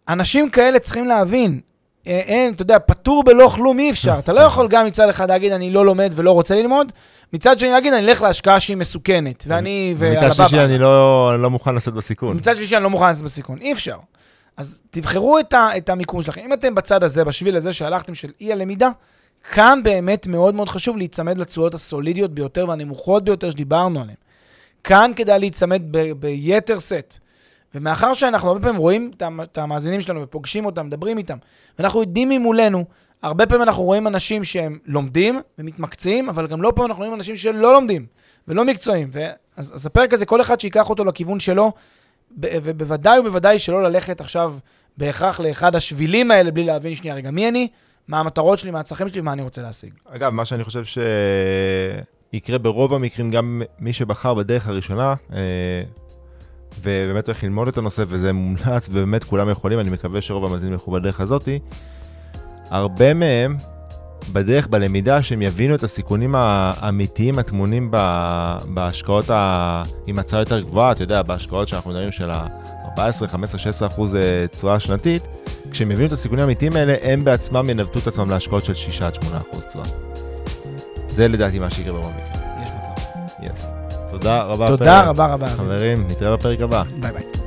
[0.09, 1.61] אנשים כאלה צריכים להבין,
[2.07, 4.19] אה, אין, אתה יודע, פטור בלא כלום אי אפשר.
[4.19, 6.93] אתה לא יכול גם מצד אחד להגיד, אני לא לומד ולא רוצה ללמוד,
[7.33, 9.95] מצד שני להגיד, אני אלך להשקעה שהיא מסוכנת, ואני...
[9.99, 12.37] מצד שלישי, אני לא, לא מוכן לשאת בסיכון.
[12.37, 13.59] מצד שלישי, אני לא מוכן לשאת בסיכון.
[13.61, 13.97] אי אפשר.
[14.57, 16.41] אז תבחרו את, ה, את המיקום שלכם.
[16.45, 18.91] אם אתם בצד הזה, בשביל הזה שהלכתם של אי הלמידה,
[19.51, 24.17] כאן באמת מאוד מאוד חשוב להיצמד לתשואות הסולידיות ביותר והנמוכות ביותר שדיברנו עליהן.
[24.85, 27.19] כאן כדאי להיצמד ב- ביתר סט.
[27.75, 29.11] ומאחר שאנחנו הרבה פעמים רואים
[29.43, 31.37] את המאזינים שלנו ופוגשים אותם, מדברים איתם,
[31.79, 32.85] ואנחנו יודעים ממולנו,
[33.23, 37.37] הרבה פעמים אנחנו רואים אנשים שהם לומדים ומתמקצעים, אבל גם לא פעם אנחנו רואים אנשים
[37.37, 38.07] שלא לומדים
[38.49, 39.11] ולא מקצועיים.
[39.57, 41.73] אז, אז הפרק הזה, כל אחד שיקח אותו לכיוון שלו,
[42.39, 44.55] ובוודאי ובוודאי שלא ללכת עכשיו
[44.97, 47.69] בהכרח לאחד השבילים האלה בלי להבין שנייה, רגע, מי אני?
[48.09, 49.93] מה המטרות שלי, מה הצרכים שלי ומה אני רוצה להשיג.
[50.09, 55.83] אגב, מה שאני חושב שיקרה ברוב המקרים, גם מי שבחר בדרך הראשונה, אה,
[56.81, 60.91] ובאמת הולך ללמוד את הנושא, וזה מומלץ, ובאמת כולם יכולים, אני מקווה שרוב המאזינים ילכו
[60.91, 61.59] בדרך הזאתי,
[62.71, 63.57] הרבה מהם,
[64.33, 67.91] בדרך, בלמידה, שהם יבינו את הסיכונים האמיתיים הטמונים
[68.75, 69.83] בהשקעות ה...
[70.07, 72.31] עם הצעה יותר גבוהה, אתה יודע, בהשקעות שאנחנו מדברים של
[72.99, 75.23] ה-14, 15, 16 אחוז אה, תשואה שנתית,
[75.71, 79.15] כשהם יבינו את הסיכונים האמיתיים האלה, הם בעצמם ינווטו את עצמם להשקעות של 6 עד
[79.15, 79.85] 8 אחוז תשואה.
[81.09, 82.49] זה לדעתי מה שיקרה ברוב המקרים.
[82.63, 82.91] יש מצב.
[83.43, 83.67] יס.
[84.11, 84.69] תודה רבה.
[84.69, 85.47] תודה רבה רבה.
[85.47, 86.83] חברים, נתראה בפרק הבא.
[87.01, 87.42] ביי ביי.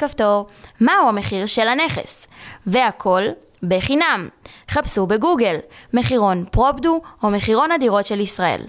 [0.00, 0.46] כפתור
[0.80, 2.26] מהו המחיר של הנכס,
[2.66, 3.22] והכל
[3.62, 4.28] בחינם.
[4.70, 5.56] חפשו בגוגל
[5.94, 8.58] מחירון פרופדו או מחירון הדירות של ישראל.